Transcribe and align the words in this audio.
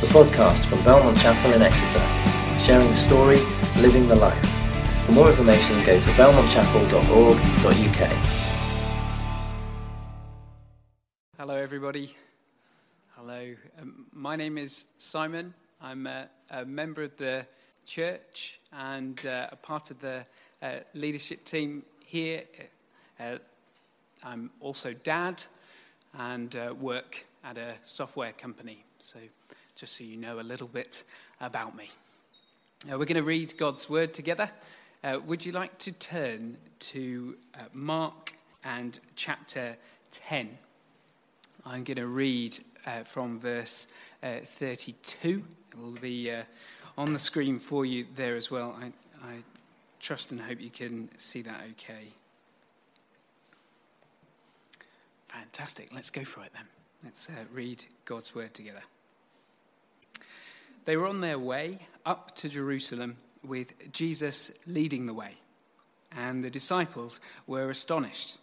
the 0.00 0.06
podcast 0.06 0.64
from 0.66 0.80
Belmont 0.84 1.18
Chapel 1.18 1.54
in 1.54 1.62
Exeter, 1.62 1.98
sharing 2.60 2.86
the 2.86 2.96
story, 2.96 3.40
living 3.78 4.06
the 4.06 4.14
life. 4.14 4.48
For 5.04 5.10
more 5.10 5.28
information, 5.28 5.82
go 5.82 6.00
to 6.00 6.10
belmontchapel.org.uk. 6.10 8.08
Hello, 11.36 11.56
everybody. 11.56 12.14
Hello. 13.16 13.56
Um, 13.80 14.06
my 14.12 14.36
name 14.36 14.56
is 14.56 14.86
Simon. 14.98 15.52
I'm 15.82 16.06
a, 16.06 16.28
a 16.50 16.64
member 16.64 17.02
of 17.02 17.16
the 17.16 17.44
church 17.84 18.60
and 18.72 19.26
uh, 19.26 19.48
a 19.50 19.56
part 19.56 19.90
of 19.90 20.00
the 20.00 20.24
uh, 20.62 20.74
leadership 20.94 21.44
team 21.44 21.82
here. 22.06 22.44
Uh, 23.18 23.38
I'm 24.22 24.50
also 24.60 24.92
dad 24.92 25.42
and 26.16 26.54
uh, 26.54 26.72
work 26.78 27.26
at 27.42 27.58
a 27.58 27.74
software 27.82 28.30
company. 28.30 28.84
So, 29.00 29.18
just 29.78 29.96
so 29.96 30.02
you 30.02 30.16
know 30.16 30.40
a 30.40 30.42
little 30.42 30.66
bit 30.66 31.04
about 31.40 31.76
me. 31.76 31.88
Uh, 32.84 32.98
we're 32.98 33.04
going 33.04 33.14
to 33.14 33.22
read 33.22 33.56
God's 33.56 33.88
word 33.88 34.12
together. 34.12 34.50
Uh, 35.04 35.20
would 35.24 35.46
you 35.46 35.52
like 35.52 35.78
to 35.78 35.92
turn 35.92 36.56
to 36.80 37.36
uh, 37.54 37.62
Mark 37.72 38.34
and 38.64 38.98
chapter 39.14 39.76
10? 40.10 40.58
I'm 41.64 41.84
going 41.84 41.96
to 41.96 42.08
read 42.08 42.58
uh, 42.86 43.04
from 43.04 43.38
verse 43.38 43.86
uh, 44.24 44.38
32. 44.44 45.44
It 45.70 45.78
will 45.78 45.92
be 45.92 46.32
on 46.96 47.12
the 47.12 47.18
screen 47.20 47.60
for 47.60 47.86
you 47.86 48.04
there 48.16 48.34
as 48.34 48.50
well. 48.50 48.76
I, 48.82 48.86
I 49.24 49.34
trust 50.00 50.32
and 50.32 50.40
hope 50.40 50.60
you 50.60 50.70
can 50.70 51.08
see 51.18 51.42
that 51.42 51.62
okay. 51.72 52.08
Fantastic. 55.28 55.94
Let's 55.94 56.10
go 56.10 56.24
for 56.24 56.42
it 56.42 56.50
then. 56.52 56.64
Let's 57.04 57.28
uh, 57.28 57.44
read 57.52 57.84
God's 58.04 58.34
word 58.34 58.54
together. 58.54 58.82
They 60.88 60.96
were 60.96 61.06
on 61.06 61.20
their 61.20 61.38
way 61.38 61.80
up 62.06 62.34
to 62.36 62.48
Jerusalem 62.48 63.18
with 63.44 63.92
Jesus 63.92 64.50
leading 64.66 65.04
the 65.04 65.12
way, 65.12 65.32
and 66.10 66.42
the 66.42 66.48
disciples 66.48 67.20
were 67.46 67.68
astonished, 67.68 68.38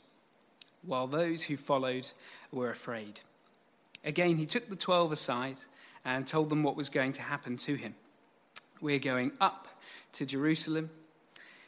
while 0.83 1.07
those 1.07 1.41
who 1.41 1.57
followed 1.57 2.07
were 2.51 2.69
afraid. 2.69 3.21
Again, 4.03 4.37
he 4.37 4.45
took 4.45 4.69
the 4.69 4.75
twelve 4.75 5.11
aside 5.11 5.55
and 6.05 6.27
told 6.27 6.51
them 6.51 6.61
what 6.61 6.75
was 6.75 6.89
going 6.89 7.13
to 7.13 7.23
happen 7.23 7.57
to 7.57 7.73
him. 7.73 7.95
We're 8.79 8.99
going 8.99 9.31
up 9.41 9.67
to 10.11 10.27
Jerusalem, 10.27 10.91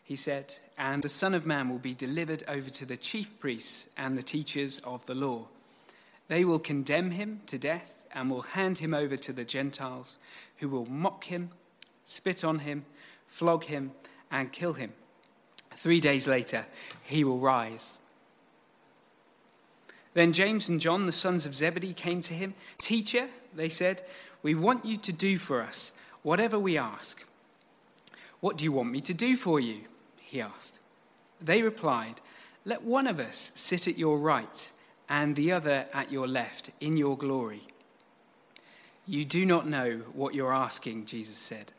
he 0.03 0.16
said, 0.16 0.59
and 0.78 1.02
the 1.02 1.09
Son 1.09 1.33
of 1.33 1.44
Man 1.44 1.70
will 1.70 1.80
be 1.80 1.95
delivered 1.95 2.44
over 2.48 2.70
to 2.70 2.86
the 2.86 2.98
chief 2.98 3.39
priests 3.39 3.89
and 3.98 4.16
the 4.16 4.22
teachers 4.22 4.78
of 4.83 5.08
the 5.08 5.16
law. 5.16 5.48
They 6.28 6.45
will 6.45 6.59
condemn 6.59 7.09
him 7.09 7.42
to 7.48 7.58
death 7.58 7.95
and 8.14 8.30
will 8.31 8.42
hand 8.42 8.78
him 8.78 8.94
over 8.94 9.17
to 9.17 9.33
the 9.33 9.44
Gentiles, 9.44 10.17
who 10.58 10.69
will 10.69 10.86
mock 10.86 11.25
him, 11.25 11.52
spit 12.03 12.44
on 12.44 12.59
him, 12.59 12.86
flog 13.27 13.66
him, 13.66 13.91
and 14.31 14.52
kill 14.52 14.73
him. 14.73 14.94
Three 15.75 15.99
days 15.99 16.27
later, 16.27 16.66
he 17.03 17.23
will 17.23 17.39
rise. 17.39 17.97
Then 20.14 20.33
James 20.33 20.67
and 20.67 20.80
John, 20.80 21.05
the 21.05 21.11
sons 21.11 21.45
of 21.45 21.53
Zebedee, 21.53 21.94
came 21.94 22.22
to 22.22 22.33
him. 22.33 22.55
Teacher, 22.80 23.27
they 23.55 23.69
said, 23.69 24.02
we 24.41 24.55
want 24.55 24.86
you 24.86 24.97
to 24.97 25.14
do 25.14 25.38
for 25.38 25.61
us 25.61 25.94
whatever 26.23 26.58
we 26.58 26.77
ask. 26.77 27.25
What 28.39 28.58
do 28.58 28.66
you 28.66 28.71
want 28.71 28.92
me 28.92 29.02
to 29.02 29.14
do 29.14 29.36
for 29.36 29.59
you? 29.59 29.81
He 30.19 30.42
asked. 30.42 30.80
They 31.42 31.61
replied, 31.61 32.21
Let 32.66 32.83
one 32.83 33.08
of 33.08 33.19
us 33.19 33.52
sit 33.55 33.88
at 33.88 33.97
your 33.97 34.19
right 34.19 34.71
and 35.09 35.36
the 35.36 35.52
other 35.52 35.86
at 35.94 36.11
your 36.11 36.27
left 36.27 36.71
in 36.80 36.97
your 36.97 37.17
glory. 37.17 37.61
You 39.08 39.23
do 39.23 39.45
not 39.45 39.67
know 39.67 40.02
what 40.13 40.36
you're 40.36 40.53
asking, 40.53 41.05
Jesus 41.05 41.38
said. 41.38 41.72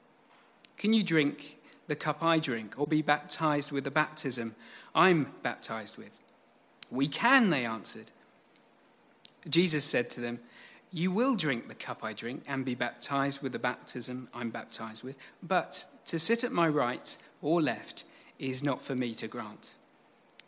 Can 0.78 0.94
you 0.94 1.02
drink 1.02 1.58
the 1.86 1.96
cup 1.96 2.22
I 2.22 2.38
drink 2.38 2.78
or 2.78 2.86
be 2.86 3.02
baptized 3.02 3.70
with 3.70 3.84
the 3.84 3.90
baptism 3.90 4.54
I'm 4.94 5.34
baptized 5.42 5.98
with? 5.98 6.20
We 6.91 7.06
can, 7.06 7.50
they 7.50 7.66
answered. 7.66 8.12
Jesus 9.48 9.84
said 9.84 10.08
to 10.10 10.20
them, 10.22 10.41
You 10.91 11.10
will 11.10 11.34
drink 11.34 11.69
the 11.69 11.75
cup 11.75 12.03
I 12.03 12.14
drink 12.14 12.44
and 12.48 12.64
be 12.64 12.75
baptized 12.75 13.42
with 13.42 13.53
the 13.53 13.58
baptism 13.58 14.28
I'm 14.32 14.48
baptized 14.48 15.04
with, 15.04 15.19
but 15.42 15.84
to 16.06 16.19
sit 16.19 16.44
at 16.44 16.53
my 16.53 16.66
right 16.66 17.14
or 17.42 17.60
left 17.60 18.04
is 18.38 18.62
not 18.62 18.80
for 18.80 18.94
me 18.94 19.12
to 19.14 19.28
grant. 19.28 19.76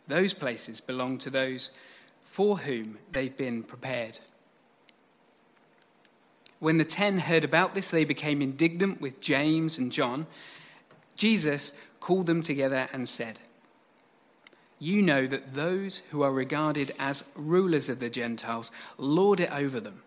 Those 0.07 0.33
places 0.33 0.81
belong 0.81 1.19
to 1.19 1.29
those 1.29 1.71
for 2.23 2.57
whom 2.57 2.97
they've 3.11 3.35
been 3.35 3.61
prepared. 3.61 4.19
When 6.61 6.77
the 6.77 6.85
ten 6.85 7.17
heard 7.17 7.43
about 7.43 7.73
this, 7.73 7.89
they 7.89 8.05
became 8.05 8.39
indignant 8.39 9.01
with 9.01 9.19
James 9.19 9.79
and 9.79 9.91
John. 9.91 10.27
Jesus 11.15 11.73
called 11.99 12.27
them 12.27 12.43
together 12.43 12.87
and 12.93 13.09
said, 13.09 13.39
You 14.77 15.01
know 15.01 15.25
that 15.25 15.55
those 15.55 16.03
who 16.11 16.21
are 16.21 16.31
regarded 16.31 16.93
as 16.99 17.27
rulers 17.35 17.89
of 17.89 17.99
the 17.99 18.11
Gentiles 18.11 18.71
lord 18.99 19.39
it 19.39 19.51
over 19.51 19.79
them, 19.79 20.03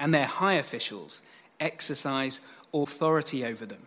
and 0.00 0.12
their 0.12 0.26
high 0.26 0.54
officials 0.54 1.22
exercise 1.60 2.40
authority 2.74 3.44
over 3.44 3.64
them. 3.64 3.86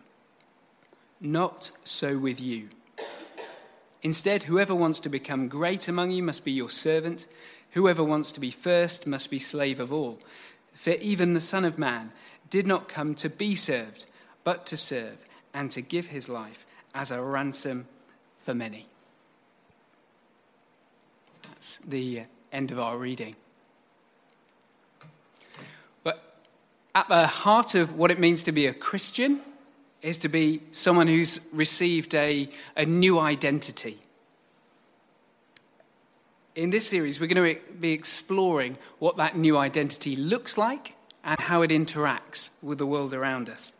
Not 1.20 1.72
so 1.84 2.16
with 2.16 2.40
you. 2.40 2.70
Instead, 4.02 4.44
whoever 4.44 4.74
wants 4.74 4.98
to 5.00 5.10
become 5.10 5.46
great 5.46 5.88
among 5.88 6.10
you 6.10 6.22
must 6.22 6.42
be 6.42 6.52
your 6.52 6.70
servant. 6.70 7.26
Whoever 7.72 8.02
wants 8.02 8.32
to 8.32 8.40
be 8.40 8.50
first 8.50 9.06
must 9.06 9.30
be 9.30 9.38
slave 9.38 9.78
of 9.78 9.92
all. 9.92 10.18
For 10.72 10.90
even 10.90 11.34
the 11.34 11.40
Son 11.40 11.64
of 11.64 11.78
Man 11.78 12.12
did 12.50 12.66
not 12.66 12.88
come 12.88 13.14
to 13.16 13.28
be 13.28 13.54
served, 13.54 14.06
but 14.44 14.66
to 14.66 14.76
serve 14.76 15.24
and 15.54 15.70
to 15.70 15.80
give 15.80 16.06
his 16.06 16.28
life 16.28 16.66
as 16.94 17.10
a 17.10 17.22
ransom 17.22 17.86
for 18.36 18.54
many. 18.54 18.86
That's 21.42 21.78
the 21.78 22.22
end 22.52 22.70
of 22.70 22.78
our 22.78 22.96
reading. 22.96 23.36
But 26.02 26.22
at 26.94 27.08
the 27.08 27.26
heart 27.26 27.74
of 27.74 27.94
what 27.96 28.10
it 28.10 28.18
means 28.18 28.42
to 28.44 28.52
be 28.52 28.66
a 28.66 28.74
Christian 28.74 29.40
is 30.02 30.18
to 30.18 30.28
be 30.28 30.62
someone 30.72 31.06
who's 31.06 31.40
received 31.52 32.14
a, 32.14 32.48
a 32.76 32.84
new 32.84 33.18
identity 33.18 33.98
in 36.54 36.70
this 36.70 36.86
series, 36.86 37.20
we're 37.20 37.26
going 37.26 37.54
to 37.54 37.60
be 37.72 37.92
exploring 37.92 38.76
what 38.98 39.16
that 39.16 39.36
new 39.36 39.56
identity 39.56 40.16
looks 40.16 40.58
like 40.58 40.94
and 41.24 41.38
how 41.40 41.62
it 41.62 41.70
interacts 41.70 42.50
with 42.62 42.78
the 42.78 42.86
world 42.86 43.14
around 43.14 43.48
us. 43.48 43.72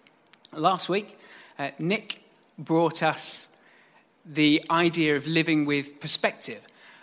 Last 0.52 0.88
week, 0.88 1.18
uh, 1.58 1.70
Nick 1.78 2.22
brought 2.58 3.02
us 3.02 3.50
the 4.24 4.64
idea 4.70 5.16
of 5.16 5.26
living 5.26 5.66
with 5.66 6.00
perspective, 6.00 6.60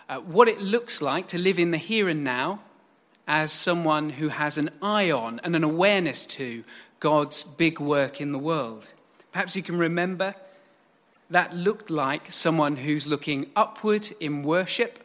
uh, 0.07 0.19
what 0.19 0.47
it 0.47 0.59
looks 0.59 1.01
like 1.01 1.27
to 1.27 1.37
live 1.37 1.59
in 1.59 1.71
the 1.71 1.77
here 1.77 2.09
and 2.09 2.23
now 2.23 2.61
as 3.27 3.51
someone 3.51 4.09
who 4.09 4.29
has 4.29 4.57
an 4.57 4.71
eye 4.81 5.11
on 5.11 5.39
and 5.43 5.55
an 5.55 5.63
awareness 5.63 6.25
to 6.25 6.63
God's 6.99 7.43
big 7.43 7.79
work 7.79 8.19
in 8.19 8.31
the 8.31 8.39
world. 8.39 8.93
Perhaps 9.31 9.55
you 9.55 9.61
can 9.61 9.77
remember 9.77 10.33
that 11.29 11.55
looked 11.55 11.91
like 11.91 12.31
someone 12.31 12.77
who's 12.77 13.05
looking 13.05 13.51
upward 13.55 14.09
in 14.19 14.41
worship 14.41 15.03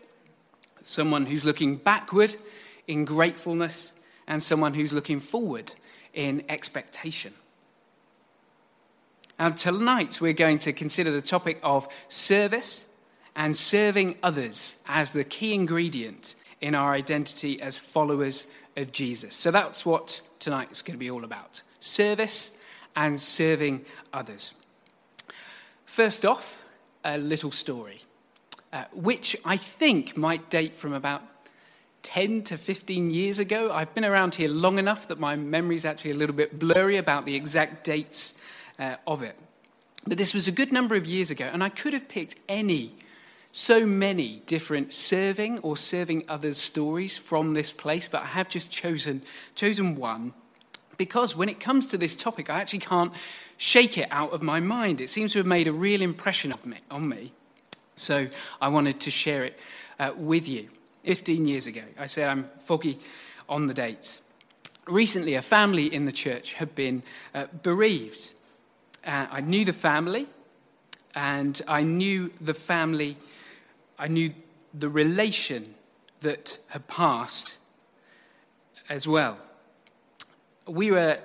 someone 0.84 1.26
who's 1.26 1.44
looking 1.44 1.76
backward 1.76 2.36
in 2.86 3.04
gratefulness, 3.04 3.94
and 4.26 4.42
someone 4.42 4.74
who's 4.74 4.92
looking 4.92 5.20
forward 5.20 5.72
in 6.12 6.44
expectation. 6.48 7.32
Now, 9.38 9.50
tonight 9.50 10.20
we're 10.20 10.32
going 10.32 10.58
to 10.60 10.72
consider 10.72 11.10
the 11.10 11.22
topic 11.22 11.58
of 11.62 11.88
service 12.08 12.86
and 13.34 13.56
serving 13.56 14.16
others 14.22 14.76
as 14.86 15.10
the 15.10 15.24
key 15.24 15.54
ingredient 15.54 16.36
in 16.60 16.74
our 16.74 16.92
identity 16.92 17.60
as 17.60 17.78
followers 17.78 18.46
of 18.76 18.92
Jesus. 18.92 19.34
So 19.34 19.50
that's 19.50 19.84
what 19.84 20.20
tonight 20.38 20.68
is 20.70 20.82
going 20.82 20.94
to 20.94 20.98
be 20.98 21.10
all 21.10 21.24
about 21.24 21.62
service 21.80 22.56
and 22.94 23.20
serving 23.20 23.84
others. 24.12 24.54
First 25.84 26.24
off, 26.24 26.64
a 27.04 27.18
little 27.18 27.50
story 27.50 27.98
uh, 28.74 28.84
which 28.92 29.36
I 29.44 29.56
think 29.56 30.16
might 30.16 30.50
date 30.50 30.74
from 30.74 30.92
about 30.92 31.22
10 32.02 32.42
to 32.42 32.58
15 32.58 33.12
years 33.12 33.38
ago. 33.38 33.70
I've 33.72 33.94
been 33.94 34.04
around 34.04 34.34
here 34.34 34.48
long 34.48 34.80
enough 34.80 35.06
that 35.06 35.20
my 35.20 35.36
memory 35.36 35.76
is 35.76 35.84
actually 35.84 36.10
a 36.10 36.16
little 36.16 36.34
bit 36.34 36.58
blurry 36.58 36.96
about 36.96 37.24
the 37.24 37.36
exact 37.36 37.84
dates 37.84 38.34
uh, 38.80 38.96
of 39.06 39.22
it. 39.22 39.38
But 40.08 40.18
this 40.18 40.34
was 40.34 40.48
a 40.48 40.52
good 40.52 40.72
number 40.72 40.96
of 40.96 41.06
years 41.06 41.30
ago, 41.30 41.48
and 41.52 41.62
I 41.62 41.68
could 41.68 41.92
have 41.92 42.08
picked 42.08 42.34
any, 42.48 42.96
so 43.52 43.86
many 43.86 44.42
different 44.46 44.92
serving 44.92 45.60
or 45.60 45.76
serving 45.76 46.24
others 46.28 46.58
stories 46.58 47.16
from 47.16 47.52
this 47.52 47.70
place, 47.70 48.08
but 48.08 48.22
I 48.22 48.26
have 48.26 48.48
just 48.48 48.72
chosen, 48.72 49.22
chosen 49.54 49.94
one 49.94 50.34
because 50.96 51.36
when 51.36 51.48
it 51.48 51.60
comes 51.60 51.86
to 51.86 51.96
this 51.96 52.16
topic, 52.16 52.50
I 52.50 52.60
actually 52.60 52.80
can't 52.80 53.12
shake 53.56 53.98
it 53.98 54.08
out 54.10 54.32
of 54.32 54.42
my 54.42 54.58
mind. 54.58 55.00
It 55.00 55.10
seems 55.10 55.32
to 55.32 55.38
have 55.38 55.46
made 55.46 55.68
a 55.68 55.72
real 55.72 56.02
impression 56.02 56.52
me, 56.64 56.78
on 56.90 57.08
me. 57.08 57.32
So 57.96 58.26
I 58.60 58.68
wanted 58.68 59.00
to 59.00 59.10
share 59.10 59.44
it 59.44 59.58
uh, 59.98 60.12
with 60.16 60.48
you. 60.48 60.68
15 61.04 61.46
years 61.46 61.66
ago, 61.66 61.82
I 61.98 62.06
said 62.06 62.28
I'm 62.28 62.48
foggy 62.64 62.98
on 63.48 63.66
the 63.66 63.74
dates. 63.74 64.22
recently, 64.86 65.34
a 65.34 65.42
family 65.42 65.86
in 65.86 66.06
the 66.06 66.12
church 66.12 66.54
had 66.54 66.74
been 66.74 67.02
uh, 67.34 67.46
bereaved. 67.62 68.32
Uh, 69.06 69.26
I 69.30 69.40
knew 69.40 69.64
the 69.64 69.72
family, 69.72 70.26
and 71.14 71.60
I 71.68 71.82
knew 71.82 72.30
the 72.40 72.54
family, 72.54 73.16
I 73.98 74.08
knew 74.08 74.32
the 74.72 74.88
relation 74.88 75.74
that 76.20 76.58
had 76.68 76.86
passed 76.88 77.58
as 78.88 79.06
well. 79.06 79.38
We 80.66 80.90
were, 80.90 81.18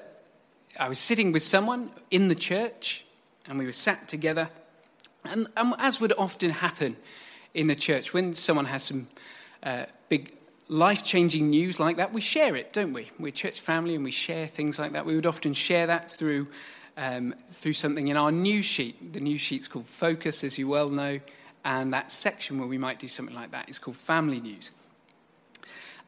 I 0.80 0.90
was 0.90 1.00
sitting 1.00 1.32
with 1.32 1.44
someone 1.44 1.90
in 2.12 2.28
the 2.28 2.36
church, 2.36 3.06
and 3.48 3.58
we 3.58 3.66
were 3.66 3.72
sat 3.72 4.08
together. 4.08 4.50
And, 5.26 5.48
and 5.58 5.76
as 5.78 6.00
would 6.00 6.14
often 6.18 6.52
happen 6.52 6.98
in 7.54 7.68
the 7.68 7.76
church, 7.76 8.14
when 8.14 8.34
someone 8.34 8.66
has 8.66 8.84
some 8.84 9.08
uh, 9.64 9.86
big 10.08 10.34
life 10.68 11.04
changing 11.04 11.50
news 11.50 11.80
like 11.80 11.98
that, 11.98 12.14
we 12.14 12.22
share 12.22 12.56
it, 12.56 12.72
don't 12.74 12.94
we? 12.94 13.12
We're 13.20 13.32
church 13.32 13.60
family 13.60 13.96
and 13.96 14.04
we 14.04 14.12
share 14.12 14.48
things 14.48 14.80
like 14.80 14.94
that. 14.94 15.06
We 15.06 15.16
would 15.16 15.26
often 15.26 15.54
share 15.54 15.88
that 15.88 16.10
through, 16.10 16.48
um, 16.96 17.36
through 17.52 17.74
something 17.74 18.08
in 18.08 18.18
our 18.18 18.32
news 18.32 18.66
sheet. 18.66 19.14
The 19.14 19.20
news 19.20 19.42
sheet's 19.42 19.68
called 19.68 19.88
Focus, 19.88 20.44
as 20.44 20.58
you 20.58 20.68
well 20.68 20.90
know, 20.90 21.20
and 21.66 21.94
that 21.94 22.12
section 22.12 22.60
where 22.60 22.68
we 22.68 22.78
might 22.78 23.00
do 23.00 23.08
something 23.08 23.36
like 23.36 23.52
that 23.52 23.70
is 23.70 23.80
called 23.80 23.98
Family 23.98 24.40
News. 24.40 24.72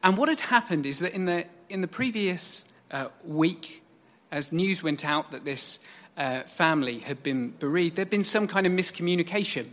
And 0.04 0.16
what 0.16 0.28
had 0.28 0.40
happened 0.40 0.86
is 0.86 1.00
that 1.00 1.12
in 1.12 1.26
the, 1.26 1.44
in 1.68 1.80
the 1.80 1.88
previous 1.88 2.64
uh, 2.90 3.08
week, 3.24 3.82
as 4.30 4.50
news 4.50 4.82
went 4.82 5.04
out 5.04 5.30
that 5.30 5.44
this 5.44 5.78
uh, 6.16 6.42
family 6.42 6.98
had 6.98 7.22
been 7.22 7.50
bereaved, 7.50 7.96
there'd 7.96 8.10
been 8.10 8.24
some 8.24 8.46
kind 8.46 8.66
of 8.66 8.72
miscommunication 8.72 9.68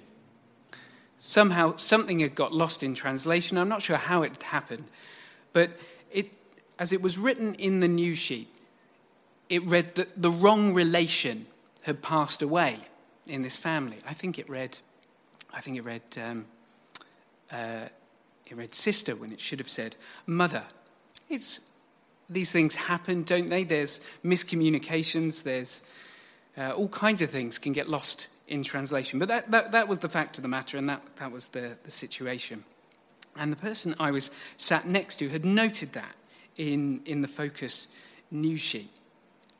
somehow 1.19 1.75
something 1.75 2.19
had 2.19 2.33
got 2.33 2.53
lost 2.53 2.81
in 2.81 2.95
translation. 2.95 3.57
I'm 3.57 3.69
not 3.69 3.81
sure 3.81 3.97
how 3.97 4.23
it 4.23 4.41
happened, 4.41 4.85
but 5.53 5.71
it, 6.11 6.31
as 6.79 6.91
it 6.91 7.01
was 7.01 7.17
written 7.17 7.53
in 7.55 7.81
the 7.81 7.87
news 7.87 8.17
sheet, 8.17 8.47
it 9.49 9.63
read 9.65 9.95
that 9.95 10.21
the 10.21 10.31
wrong 10.31 10.73
relation 10.73 11.45
had 11.83 12.01
passed 12.01 12.41
away 12.41 12.77
in 13.27 13.41
this 13.41 13.57
family. 13.57 13.97
I 14.07 14.13
think 14.13 14.39
it 14.39 14.49
read, 14.49 14.77
I 15.53 15.59
think 15.59 15.77
it 15.77 15.83
read, 15.83 16.01
um, 16.23 16.45
uh, 17.51 17.85
it 18.47 18.57
read 18.57 18.73
sister 18.73 19.15
when 19.15 19.31
it 19.31 19.39
should 19.39 19.59
have 19.59 19.69
said 19.69 19.95
mother. 20.25 20.63
It's 21.29 21.61
these 22.29 22.51
things 22.51 22.75
happen, 22.75 23.23
don't 23.23 23.47
they? 23.47 23.63
There's 23.63 24.01
miscommunications. 24.23 25.43
There's 25.43 25.81
uh, 26.59 26.71
all 26.71 26.89
kinds 26.89 27.21
of 27.21 27.29
things 27.29 27.57
can 27.57 27.71
get 27.71 27.89
lost 27.89 28.27
in 28.47 28.63
translation. 28.63 29.17
But 29.17 29.29
that, 29.29 29.51
that, 29.51 29.71
that 29.71 29.87
was 29.87 29.99
the 29.99 30.09
fact 30.09 30.37
of 30.37 30.41
the 30.41 30.49
matter, 30.49 30.77
and 30.77 30.89
that, 30.89 31.01
that 31.15 31.31
was 31.31 31.47
the, 31.49 31.77
the 31.83 31.91
situation. 31.91 32.65
And 33.37 33.51
the 33.51 33.57
person 33.57 33.95
I 33.99 34.11
was 34.11 34.31
sat 34.57 34.85
next 34.85 35.17
to 35.17 35.29
had 35.29 35.45
noted 35.45 35.93
that 35.93 36.15
in, 36.57 37.01
in 37.05 37.21
the 37.21 37.27
Focus 37.27 37.87
news 38.29 38.59
sheet. 38.59 38.91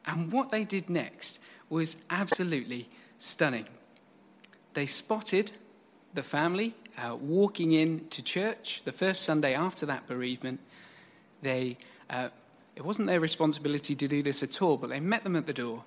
And 0.05 0.31
what 0.31 0.49
they 0.49 0.65
did 0.65 0.89
next 0.89 1.39
was 1.69 1.97
absolutely 2.09 2.89
stunning. 3.17 3.67
They 4.73 4.85
spotted 4.85 5.51
the 6.13 6.23
family 6.23 6.73
uh, 6.97 7.15
walking 7.15 7.71
in 7.71 8.07
to 8.09 8.23
church 8.23 8.81
the 8.83 8.91
first 8.91 9.21
Sunday 9.21 9.53
after 9.53 9.85
that 9.85 10.07
bereavement. 10.07 10.59
They, 11.41 11.77
uh, 12.09 12.29
it 12.75 12.83
wasn't 12.83 13.07
their 13.07 13.19
responsibility 13.19 13.95
to 13.95 14.07
do 14.07 14.21
this 14.21 14.43
at 14.43 14.61
all, 14.61 14.75
but 14.75 14.89
they 14.89 14.99
met 14.99 15.23
them 15.23 15.35
at 15.35 15.45
the 15.45 15.53
door 15.53 15.85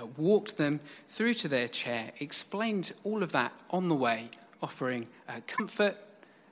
uh, 0.00 0.06
walked 0.16 0.56
them 0.56 0.80
through 1.08 1.34
to 1.34 1.48
their 1.48 1.68
chair, 1.68 2.12
explained 2.20 2.92
all 3.04 3.22
of 3.22 3.32
that 3.32 3.52
on 3.70 3.88
the 3.88 3.94
way, 3.94 4.30
offering 4.62 5.06
uh, 5.28 5.40
comfort, 5.46 5.96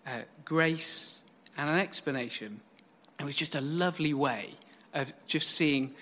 uh, 0.07 0.21
grace, 0.45 1.23
and 1.57 1.69
an 1.69 1.79
explanation. 1.79 2.61
It 3.19 3.25
was 3.25 3.37
just 3.37 3.55
a 3.55 3.61
lovely 3.61 4.15
way 4.15 4.55
of 4.95 5.13
just 5.27 5.51
seeing 5.51 5.95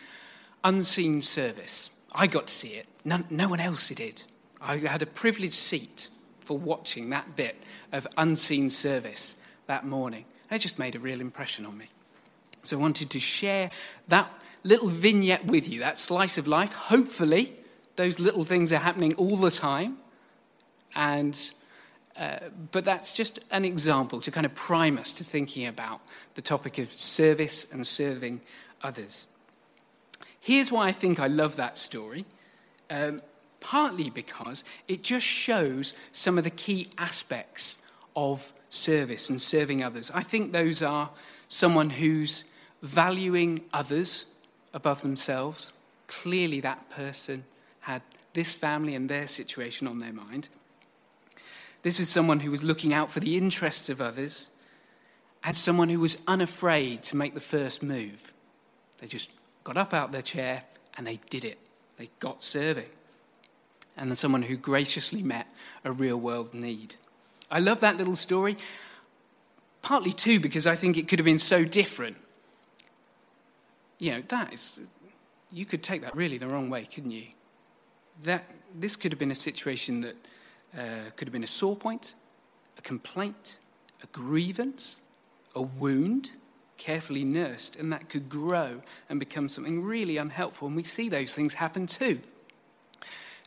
unseen 0.65 1.21
service. 1.21 1.91
I 2.15 2.27
got 2.27 2.47
to 2.47 2.55
see 2.55 2.69
it, 2.69 2.87
no, 3.05 3.23
no 3.31 3.49
one 3.49 3.61
else 3.61 3.89
did. 3.91 4.23
I 4.61 4.77
had 4.79 5.03
a 5.03 5.07
privileged 5.07 5.55
seat 5.55 6.09
for 6.41 6.59
watching 6.59 7.11
that 7.11 7.37
bit 7.37 7.57
of 7.93 8.07
unseen 8.17 8.71
service 8.71 9.37
that 9.67 9.85
morning. 9.85 10.25
And 10.51 10.59
it 10.59 10.63
just 10.63 10.79
made 10.79 10.95
a 10.95 10.99
real 10.99 11.21
impression 11.21 11.67
on 11.67 11.77
me. 11.77 11.87
So 12.65 12.79
I 12.79 12.81
wanted 12.81 13.11
to 13.11 13.21
share 13.21 13.71
that 14.09 14.31
little 14.69 14.89
vignette 14.89 15.47
with 15.47 15.69
you, 15.69 15.81
that 15.81 15.99
slice 15.99 16.39
of 16.39 16.47
life. 16.47 16.73
Hopefully, 16.73 17.53
those 17.97 18.21
little 18.21 18.45
things 18.45 18.73
are 18.73 18.79
happening 18.79 19.15
all 19.15 19.37
the 19.37 19.51
time. 19.51 19.97
And, 20.95 21.51
uh, 22.17 22.39
but 22.71 22.85
that's 22.85 23.15
just 23.15 23.41
an 23.51 23.65
example 23.65 24.21
to 24.21 24.31
kind 24.31 24.47
of 24.47 24.55
prime 24.55 24.99
us 24.99 25.13
to 25.15 25.25
thinking 25.25 25.67
about 25.67 26.01
the 26.35 26.43
topic 26.43 26.79
of 26.79 26.91
service 26.91 27.67
and 27.73 27.87
serving 27.87 28.41
others. 28.83 29.27
Here's 30.41 30.71
why 30.71 30.89
I 30.89 30.93
think 30.93 31.19
I 31.19 31.27
love 31.27 31.57
that 31.57 31.79
story. 31.79 32.27
Um, 32.91 33.23
partly 33.61 34.09
because 34.11 34.65
it 34.87 35.03
just 35.03 35.27
shows 35.27 35.95
some 36.13 36.39
of 36.39 36.45
the 36.45 36.51
key 36.51 36.89
aspects 36.97 37.79
of 38.15 38.53
service 38.69 39.29
and 39.29 39.41
serving 39.41 39.83
others. 39.83 40.11
I 40.15 40.23
think 40.23 40.53
those 40.53 40.83
are 40.83 41.11
someone 41.49 41.91
who's 41.91 42.45
valuing 42.83 43.65
others 43.73 44.27
above 44.73 45.03
themselves. 45.03 45.73
Clearly, 46.07 46.61
that 46.61 46.89
person 46.91 47.45
had 47.81 48.03
this 48.33 48.53
family 48.53 48.95
and 48.95 49.09
their 49.09 49.27
situation 49.27 49.87
on 49.87 49.99
their 49.99 50.13
mind. 50.13 50.49
This 51.83 52.01
is 52.01 52.09
someone 52.09 52.41
who 52.41 52.51
was 52.51 52.63
looking 52.63 52.93
out 52.93 53.11
for 53.11 53.21
the 53.21 53.37
interests 53.37 53.89
of 53.89 54.01
others 54.01 54.51
and 55.45 55.57
someone 55.57 55.89
who 55.89 56.01
was 56.01 56.23
unafraid 56.27 57.03
to 57.05 57.17
make 57.17 57.35
the 57.35 57.41
first 57.41 57.83
move. 57.83 58.33
They 58.99 59.07
just 59.07 59.31
got 59.65 59.77
up 59.77 59.95
out 59.95 60.13
their 60.13 60.23
chair 60.23 60.65
and 60.97 61.07
they 61.07 61.21
did 61.31 61.45
it. 61.45 61.59
They 61.97 62.11
got 62.19 62.43
serving. 62.43 62.89
And 63.97 64.11
then 64.11 64.17
someone 64.17 64.43
who 64.43 64.57
graciously 64.57 65.23
met 65.23 65.51
a 65.85 65.93
real 65.93 66.17
world 66.17 66.55
need. 66.55 66.97
I 67.51 67.61
love 67.61 67.81
that 67.81 67.97
little 67.97 68.17
story, 68.17 68.57
partly 69.83 70.13
too 70.13 70.41
because 70.41 70.67
I 70.67 70.75
think 70.75 70.97
it 70.97 71.09
could 71.09 71.19
have 71.19 71.27
been 71.27 71.39
so 71.39 71.65
different 71.65 72.17
you 73.99 74.13
know, 74.13 74.23
that 74.29 74.53
is, 74.53 74.81
you 75.53 75.65
could 75.65 75.83
take 75.83 76.03
that 76.03 76.17
really 76.17 76.39
the 76.39 76.49
wrong 76.49 76.71
way, 76.71 76.85
couldn't 76.85 77.11
you? 77.11 77.27
That, 78.23 78.45
this 78.75 78.97
could 78.97 79.13
have 79.13 79.19
been 79.19 79.31
a 79.31 79.37
situation 79.37 80.01
that 80.03 80.17
uh, 80.77 81.11
could 81.17 81.29
have 81.29 81.33
been 81.33 81.45
a 81.45 81.49
sore 81.49 81.77
point, 81.77 82.15
a 82.77 82.83
complaint, 82.83 83.59
a 84.03 84.07
grievance, 84.09 85.01
a 85.55 85.63
wound, 85.63 86.31
carefully 86.77 87.25
nursed, 87.25 87.77
and 87.77 87.93
that 87.93 88.09
could 88.09 88.29
grow 88.29 88.81
and 89.09 89.19
become 89.19 89.49
something 89.49 89.83
really 89.83 90.17
unhelpful. 90.17 90.69
And 90.69 90.77
we 90.77 90.85
see 90.85 91.09
those 91.09 91.35
things 91.35 91.55
happen 91.55 91.87
too. 91.87 92.21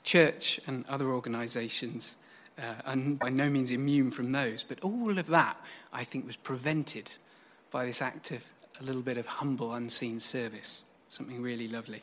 Church 0.04 0.60
and 0.68 0.86
other 0.88 1.10
organizations 1.10 2.18
uh, 2.60 2.74
are 2.86 2.96
by 2.96 3.30
no 3.30 3.50
means 3.50 3.72
immune 3.72 4.12
from 4.12 4.32
those, 4.32 4.64
but 4.64 4.80
all 4.82 5.18
of 5.18 5.28
that, 5.28 5.58
I 5.94 6.04
think, 6.04 6.26
was 6.26 6.36
prevented 6.36 7.12
by 7.72 7.86
this 7.86 8.02
act 8.02 8.32
of 8.32 8.44
a 8.82 8.84
little 8.84 9.02
bit 9.02 9.18
of 9.18 9.28
humble, 9.28 9.74
unseen 9.74 10.20
service. 10.20 10.84
Something 11.08 11.42
really 11.42 11.68
lovely. 11.68 12.02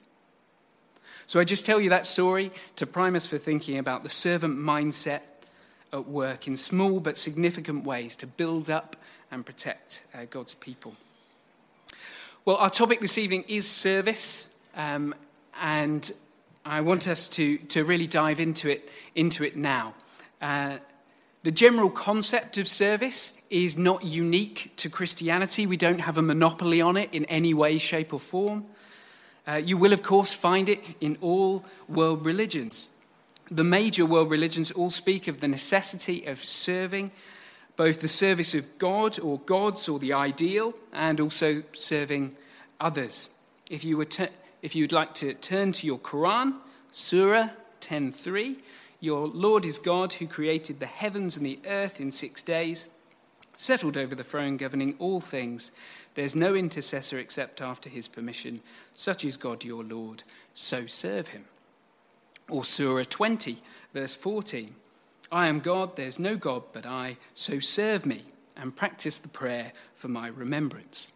So 1.27 1.41
I 1.41 1.45
just 1.45 1.67
tell 1.67 1.81
you 1.81 1.91
that 1.91 2.07
story 2.07 2.53
to 2.77 2.87
prime 2.87 3.17
us 3.17 3.27
for 3.27 3.37
thinking 3.37 3.79
about 3.79 4.03
the 4.03 4.09
servant 4.09 4.59
mindset 4.59 5.21
at 5.93 6.07
work 6.07 6.47
in 6.47 6.57
small 6.57 7.01
but 7.01 7.19
significant 7.19 7.85
ways 7.85 8.17
to 8.17 8.27
build 8.27 8.71
up 8.71 8.97
and 9.31 9.45
protect 9.45 10.05
uh, 10.15 10.25
God's 10.31 10.55
people. 10.55 10.95
Well, 12.45 12.57
our 12.57 12.71
topic 12.71 13.01
this 13.01 13.19
evening 13.19 13.45
is 13.49 13.69
service, 13.69 14.49
um, 14.75 15.15
and 15.61 16.11
I 16.65 16.81
want 16.81 17.09
us 17.09 17.29
to, 17.31 17.59
to 17.59 17.85
really 17.85 18.07
dive 18.07 18.41
into 18.41 18.71
it, 18.71 18.89
into 19.15 19.45
it 19.45 19.57
now. 19.57 19.95
Uh, 20.41 20.79
the 21.45 21.51
general 21.53 21.89
concept 21.89 22.59
of 22.59 22.67
service 22.67 23.33
is 23.49 23.79
not 23.79 24.05
unique 24.05 24.73
to 24.77 24.91
Christianity. 24.91 25.67
We 25.67 25.77
don't 25.77 26.01
have 26.01 26.19
a 26.19 26.23
monopoly 26.23 26.81
on 26.81 26.97
it 26.97 27.15
in 27.15 27.25
any 27.27 27.55
way, 27.55 27.79
shape, 27.79 28.13
or 28.13 28.19
form. 28.19 28.67
Uh, 29.47 29.55
you 29.55 29.77
will, 29.77 29.93
of 29.93 30.03
course, 30.03 30.35
find 30.35 30.69
it 30.69 30.81
in 31.01 31.17
all 31.21 31.65
world 31.89 32.25
religions. 32.25 32.89
The 33.51 33.65
major 33.65 34.05
world 34.05 34.31
religions 34.31 34.71
all 34.73 34.91
speak 34.91 35.29
of 35.29 35.41
the 35.41 35.49
necessity 35.49 36.27
of 36.27 36.45
serving, 36.45 37.13
both 37.77 38.01
the 38.01 38.09
service 38.09 38.53
of 38.55 38.79
God 38.79 39.19
or 39.21 39.39
gods 39.39 39.89
or 39.89 39.99
the 39.99 40.13
ideal, 40.13 40.75
and 40.93 41.21
also 41.21 41.63
serving 41.73 42.37
others. 42.81 43.31
If 43.71 43.85
you, 43.85 43.97
were 43.97 44.09
if 44.61 44.75
you 44.75 44.83
would 44.83 44.93
like 44.93 45.15
to 45.15 45.35
turn 45.35 45.73
to 45.73 45.87
your 45.87 45.99
Quran, 45.99 46.57
Surah 46.91 47.51
10.3, 47.81 48.57
your 49.01 49.29
Lord 49.29 49.65
is 49.65 49.79
God 49.79 50.15
who 50.15 50.27
created 50.27 50.81
the 50.81 50.87
heavens 50.87 51.37
and 51.37 51.47
the 51.47 51.61
earth 51.67 52.01
in 52.01 52.11
six 52.11 52.43
days, 52.43 52.89
settled 53.57 53.97
over 53.97 54.15
the 54.15 54.25
throne, 54.25 54.57
governing 54.57 54.95
all 54.99 55.21
things. 55.21 55.71
There's 56.15 56.35
no 56.35 56.55
intercessor 56.55 57.19
except 57.19 57.61
after 57.61 57.89
his 57.89 58.09
permission. 58.09 58.61
Such 58.95 59.25
is 59.25 59.37
God 59.37 59.65
your 59.65 59.85
Lord, 59.85 60.25
so 60.55 60.87
serve 60.87 61.29
him. 61.29 61.45
Or 62.49 62.65
Surah 62.65 63.05
20, 63.09 63.59
verse 63.93 64.15
14 64.15 64.75
I 65.31 65.47
am 65.49 65.61
God, 65.61 65.97
there's 65.97 66.19
no 66.19 66.37
God 66.37 66.63
but 66.73 66.87
I, 66.87 67.19
so 67.35 67.61
serve 67.61 68.07
me 68.07 68.23
and 68.57 68.75
practice 68.75 69.19
the 69.19 69.29
prayer 69.29 69.73
for 69.95 70.09
my 70.09 70.29
remembrance. 70.29 71.13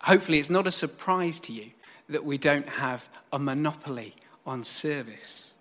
Hopefully, 0.00 0.38
it's 0.38 0.50
not 0.50 0.66
a 0.66 0.72
surprise 0.72 1.40
to 1.40 1.52
you 1.52 1.70
that 2.08 2.24
we 2.24 2.36
don't 2.36 2.68
have 2.68 3.08
a 3.32 3.38
monopoly 3.38 4.14
on 4.44 4.62
service. 4.62 5.54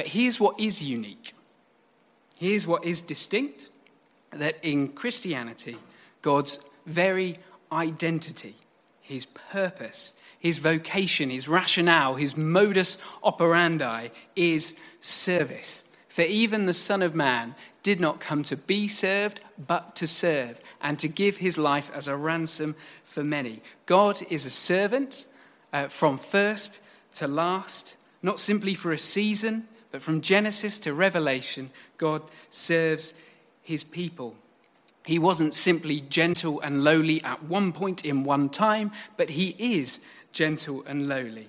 But 0.00 0.06
here's 0.06 0.40
what 0.40 0.58
is 0.58 0.82
unique. 0.82 1.34
Here's 2.38 2.66
what 2.66 2.86
is 2.86 3.02
distinct 3.02 3.68
that 4.32 4.56
in 4.62 4.88
Christianity, 4.88 5.76
God's 6.22 6.58
very 6.86 7.36
identity, 7.70 8.54
his 9.02 9.26
purpose, 9.26 10.14
his 10.38 10.56
vocation, 10.56 11.28
his 11.28 11.48
rationale, 11.48 12.14
his 12.14 12.34
modus 12.34 12.96
operandi 13.22 14.08
is 14.34 14.74
service. 15.02 15.84
For 16.08 16.22
even 16.22 16.64
the 16.64 16.72
Son 16.72 17.02
of 17.02 17.14
Man 17.14 17.54
did 17.82 18.00
not 18.00 18.20
come 18.20 18.42
to 18.44 18.56
be 18.56 18.88
served, 18.88 19.40
but 19.58 19.96
to 19.96 20.06
serve, 20.06 20.62
and 20.80 20.98
to 20.98 21.08
give 21.08 21.36
his 21.36 21.58
life 21.58 21.90
as 21.94 22.08
a 22.08 22.16
ransom 22.16 22.74
for 23.04 23.22
many. 23.22 23.60
God 23.84 24.22
is 24.30 24.46
a 24.46 24.50
servant 24.50 25.26
uh, 25.74 25.88
from 25.88 26.16
first 26.16 26.80
to 27.16 27.28
last, 27.28 27.98
not 28.22 28.38
simply 28.38 28.72
for 28.74 28.92
a 28.92 28.98
season, 28.98 29.66
but 29.90 30.02
from 30.02 30.20
Genesis 30.20 30.78
to 30.80 30.94
Revelation, 30.94 31.70
God 31.96 32.22
serves 32.48 33.14
his 33.62 33.84
people. 33.84 34.36
He 35.04 35.18
wasn't 35.18 35.54
simply 35.54 36.00
gentle 36.00 36.60
and 36.60 36.84
lowly 36.84 37.22
at 37.24 37.42
one 37.42 37.72
point 37.72 38.04
in 38.04 38.24
one 38.24 38.48
time, 38.48 38.92
but 39.16 39.30
he 39.30 39.56
is 39.58 40.00
gentle 40.32 40.84
and 40.86 41.08
lowly. 41.08 41.48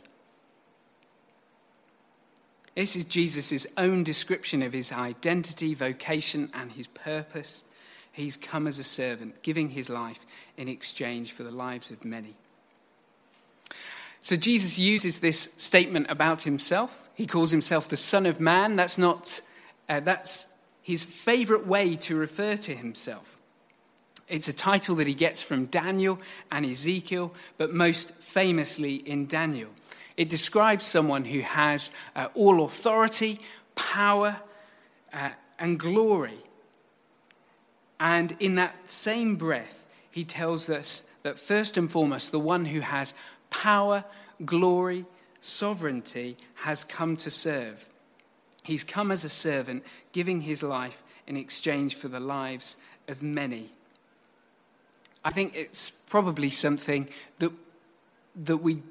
This 2.75 2.95
is 2.95 3.03
Jesus' 3.03 3.67
own 3.77 4.03
description 4.03 4.61
of 4.61 4.73
his 4.73 4.91
identity, 4.91 5.73
vocation, 5.73 6.49
and 6.53 6.71
his 6.71 6.87
purpose. 6.87 7.63
He's 8.11 8.37
come 8.37 8.65
as 8.65 8.79
a 8.79 8.83
servant, 8.83 9.43
giving 9.43 9.69
his 9.69 9.89
life 9.89 10.25
in 10.57 10.67
exchange 10.67 11.31
for 11.31 11.43
the 11.43 11.51
lives 11.51 11.91
of 11.91 12.05
many. 12.05 12.35
So 14.21 14.35
Jesus 14.35 14.77
uses 14.77 15.19
this 15.19 15.49
statement 15.57 16.05
about 16.07 16.43
himself. 16.43 17.09
He 17.15 17.25
calls 17.25 17.49
himself 17.49 17.89
the 17.89 17.97
Son 17.97 18.27
of 18.27 18.39
Man. 18.39 18.75
That's 18.75 18.99
not, 18.99 19.41
uh, 19.89 19.99
that's 19.99 20.47
his 20.83 21.03
favorite 21.03 21.65
way 21.65 21.95
to 21.97 22.15
refer 22.15 22.55
to 22.57 22.75
himself. 22.75 23.39
It's 24.27 24.47
a 24.47 24.53
title 24.53 24.95
that 24.97 25.07
he 25.07 25.15
gets 25.15 25.41
from 25.41 25.65
Daniel 25.65 26.19
and 26.51 26.67
Ezekiel, 26.67 27.33
but 27.57 27.73
most 27.73 28.11
famously 28.11 28.95
in 28.95 29.25
Daniel. 29.25 29.71
It 30.15 30.29
describes 30.29 30.85
someone 30.85 31.25
who 31.25 31.39
has 31.39 31.91
uh, 32.15 32.27
all 32.35 32.63
authority, 32.63 33.39
power, 33.73 34.39
uh, 35.11 35.31
and 35.57 35.79
glory. 35.79 36.37
And 37.99 38.35
in 38.39 38.53
that 38.55 38.75
same 38.85 39.35
breath, 39.35 39.87
he 40.11 40.25
tells 40.25 40.69
us 40.69 41.09
that 41.23 41.39
first 41.39 41.77
and 41.77 41.89
foremost, 41.89 42.31
the 42.31 42.39
one 42.39 42.65
who 42.65 42.81
has 42.81 43.13
power, 43.51 44.03
glory, 44.43 45.05
sovereignty 45.41 46.37
has 46.55 46.83
come 46.83 47.15
to 47.17 47.29
serve. 47.29 47.85
He's 48.63 48.83
come 48.83 49.11
as 49.11 49.23
a 49.23 49.29
servant, 49.29 49.83
giving 50.11 50.41
his 50.41 50.63
life 50.63 51.03
in 51.27 51.37
exchange 51.37 51.95
for 51.95 52.07
the 52.07 52.19
lives 52.19 52.77
of 53.07 53.21
many. 53.21 53.69
I 55.23 55.31
think 55.31 55.55
it's 55.55 55.91
probably 55.91 56.49
something 56.49 57.07
that, 57.37 57.51
that, 58.35 58.57
we, 58.57 58.81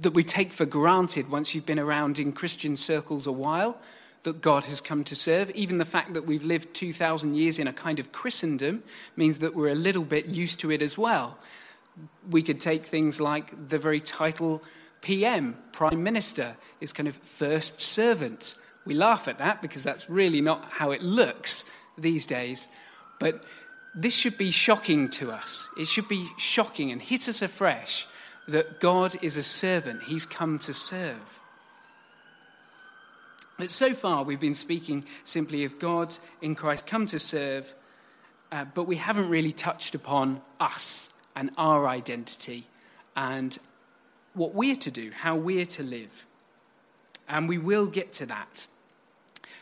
that 0.00 0.12
we 0.12 0.24
take 0.24 0.52
for 0.52 0.64
granted 0.64 1.30
once 1.30 1.54
you've 1.54 1.66
been 1.66 1.78
around 1.78 2.18
in 2.18 2.32
Christian 2.32 2.76
circles 2.76 3.26
a 3.26 3.32
while, 3.32 3.78
that 4.22 4.40
God 4.40 4.64
has 4.64 4.80
come 4.80 5.04
to 5.04 5.14
serve. 5.14 5.50
Even 5.50 5.78
the 5.78 5.84
fact 5.84 6.14
that 6.14 6.26
we've 6.26 6.44
lived 6.44 6.74
2,000 6.74 7.34
years 7.34 7.58
in 7.58 7.68
a 7.68 7.72
kind 7.72 7.98
of 7.98 8.12
Christendom 8.12 8.82
means 9.14 9.38
that 9.38 9.54
we're 9.54 9.68
a 9.68 9.74
little 9.74 10.02
bit 10.02 10.26
used 10.26 10.58
to 10.60 10.70
it 10.72 10.82
as 10.82 10.98
well. 10.98 11.38
We 12.30 12.42
could 12.42 12.60
take 12.60 12.84
things 12.84 13.20
like 13.20 13.68
the 13.68 13.78
very 13.78 14.00
title 14.00 14.62
PM, 15.00 15.56
Prime 15.72 16.02
Minister, 16.02 16.56
is 16.80 16.92
kind 16.92 17.08
of 17.08 17.16
first 17.16 17.80
servant. 17.80 18.54
We 18.84 18.94
laugh 18.94 19.28
at 19.28 19.38
that 19.38 19.62
because 19.62 19.82
that's 19.82 20.10
really 20.10 20.40
not 20.40 20.64
how 20.70 20.90
it 20.90 21.02
looks 21.02 21.64
these 21.96 22.26
days. 22.26 22.68
But 23.18 23.44
this 23.94 24.14
should 24.14 24.36
be 24.36 24.50
shocking 24.50 25.08
to 25.10 25.30
us. 25.32 25.68
It 25.78 25.86
should 25.86 26.08
be 26.08 26.26
shocking 26.36 26.90
and 26.90 27.00
hit 27.00 27.28
us 27.28 27.40
afresh 27.40 28.06
that 28.48 28.78
God 28.80 29.16
is 29.22 29.36
a 29.36 29.42
servant, 29.42 30.02
He's 30.04 30.26
come 30.26 30.58
to 30.60 30.74
serve. 30.74 31.40
But 33.58 33.70
so 33.70 33.94
far, 33.94 34.22
we've 34.22 34.40
been 34.40 34.54
speaking 34.54 35.04
simply 35.24 35.64
of 35.64 35.78
God 35.78 36.16
in 36.42 36.54
Christ 36.54 36.86
come 36.86 37.06
to 37.06 37.18
serve, 37.18 37.74
uh, 38.52 38.66
but 38.74 38.84
we 38.84 38.96
haven't 38.96 39.30
really 39.30 39.52
touched 39.52 39.94
upon 39.94 40.42
us 40.60 41.10
and 41.36 41.50
our 41.56 41.86
identity 41.86 42.64
and 43.14 43.58
what 44.34 44.54
we're 44.54 44.74
to 44.74 44.90
do, 44.90 45.10
how 45.12 45.36
we're 45.36 45.66
to 45.66 45.82
live. 45.82 46.26
And 47.28 47.48
we 47.48 47.58
will 47.58 47.86
get 47.86 48.12
to 48.14 48.26
that. 48.26 48.66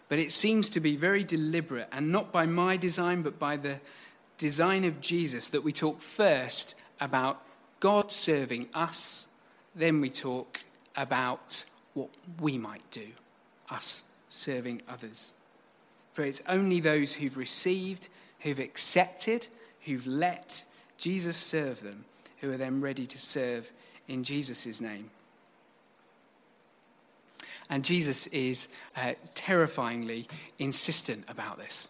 But 0.09 0.19
it 0.19 0.33
seems 0.33 0.71
to 0.71 0.81
be 0.81 0.97
very 0.97 1.25
deliberate, 1.25 1.89
and 1.91 2.13
not 2.13 2.31
by 2.31 2.47
my 2.47 2.77
design, 2.77 3.23
but 3.23 3.39
by 3.39 3.57
the 3.57 3.81
design 4.39 4.85
of 4.85 5.01
Jesus, 5.01 5.49
that 5.49 5.65
we 5.65 5.73
talk 5.73 6.01
first 6.01 6.75
about 7.01 7.43
God 7.81 8.13
serving 8.13 8.69
us, 8.75 9.29
then 9.75 10.01
we 10.01 10.11
talk 10.11 10.61
about 10.97 11.65
what 11.95 12.11
we 12.41 12.59
might 12.59 12.89
do, 12.91 13.07
us 13.71 14.05
serving 14.29 14.83
others. 14.89 15.33
For 16.13 16.23
it's 16.23 16.43
only 16.49 16.81
those 16.81 17.15
who've 17.15 17.37
received, 17.37 18.09
who've 18.41 18.59
accepted, 18.59 19.47
who've 19.83 20.07
let 20.07 20.65
Jesus 21.05 21.37
serve 21.37 21.83
them, 21.83 22.07
who 22.41 22.51
are 22.51 22.57
then 22.57 22.81
ready 22.81 23.05
to 23.05 23.19
serve 23.19 23.71
in 24.09 24.25
Jesus' 24.25 24.81
name. 24.81 25.11
And 27.69 27.85
Jesus 27.85 28.27
is 28.29 28.69
uh, 28.97 29.13
terrifyingly 29.35 30.27
insistent 30.59 31.27
about 31.29 31.59
this. 31.59 31.89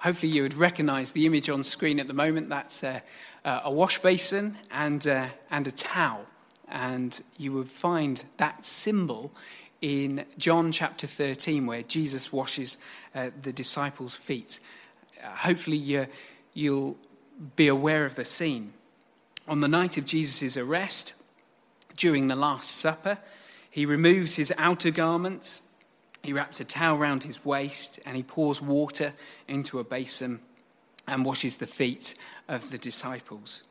Hopefully, 0.00 0.32
you 0.32 0.42
would 0.42 0.52
recognize 0.52 1.12
the 1.12 1.24
image 1.24 1.48
on 1.48 1.62
screen 1.62 1.98
at 1.98 2.08
the 2.08 2.12
moment. 2.12 2.50
That's 2.50 2.84
uh, 2.84 3.00
uh, 3.42 3.62
a 3.64 3.72
wash 3.72 3.96
basin 4.02 4.58
and, 4.70 5.08
uh, 5.08 5.28
and 5.50 5.66
a 5.66 5.72
towel. 5.72 6.26
And 6.68 7.18
you 7.38 7.54
would 7.54 7.70
find 7.70 8.22
that 8.36 8.66
symbol 8.66 9.32
in 9.80 10.26
John 10.36 10.72
chapter 10.72 11.06
13, 11.06 11.64
where 11.64 11.82
Jesus 11.84 12.30
washes 12.30 12.76
uh, 13.14 13.30
the 13.40 13.50
disciples' 13.54 14.14
feet. 14.14 14.60
Uh, 15.24 15.28
hopefully, 15.28 15.78
you, 15.78 16.06
you'll 16.52 16.98
be 17.56 17.68
aware 17.68 18.04
of 18.04 18.14
the 18.14 18.24
scene. 18.24 18.72
On 19.48 19.60
the 19.60 19.68
night 19.68 19.96
of 19.96 20.04
Jesus' 20.04 20.56
arrest, 20.56 21.14
during 21.96 22.28
the 22.28 22.36
Last 22.36 22.70
Supper, 22.70 23.18
he 23.70 23.86
removes 23.86 24.36
his 24.36 24.52
outer 24.58 24.90
garments, 24.90 25.62
he 26.22 26.32
wraps 26.32 26.60
a 26.60 26.64
towel 26.64 26.98
round 26.98 27.24
his 27.24 27.44
waist, 27.44 27.98
and 28.04 28.16
he 28.16 28.22
pours 28.22 28.60
water 28.60 29.14
into 29.48 29.78
a 29.78 29.84
basin 29.84 30.40
and 31.06 31.24
washes 31.24 31.56
the 31.56 31.66
feet 31.66 32.14
of 32.48 32.70
the 32.70 32.78
disciples. 32.78 33.64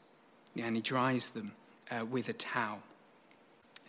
And 0.55 0.75
he 0.75 0.81
dries 0.81 1.29
them 1.29 1.53
uh, 1.91 2.05
with 2.05 2.27
a 2.27 2.33
towel. 2.33 2.79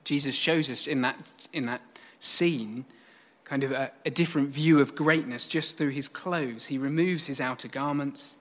Jesus 0.05 0.35
shows 0.35 0.71
us 0.71 0.87
in 0.87 1.01
that, 1.03 1.17
in 1.53 1.67
that 1.67 1.81
scene 2.19 2.85
kind 3.45 3.65
of 3.65 3.73
a, 3.73 3.91
a 4.05 4.11
different 4.11 4.49
view 4.49 4.79
of 4.79 4.95
greatness 4.95 5.49
just 5.49 5.77
through 5.77 5.89
his 5.89 6.09
clothes. 6.09 6.67
He 6.67 6.79
removes 6.79 7.27
his 7.27 7.41
outer 7.41 7.67
garments, 7.67 8.37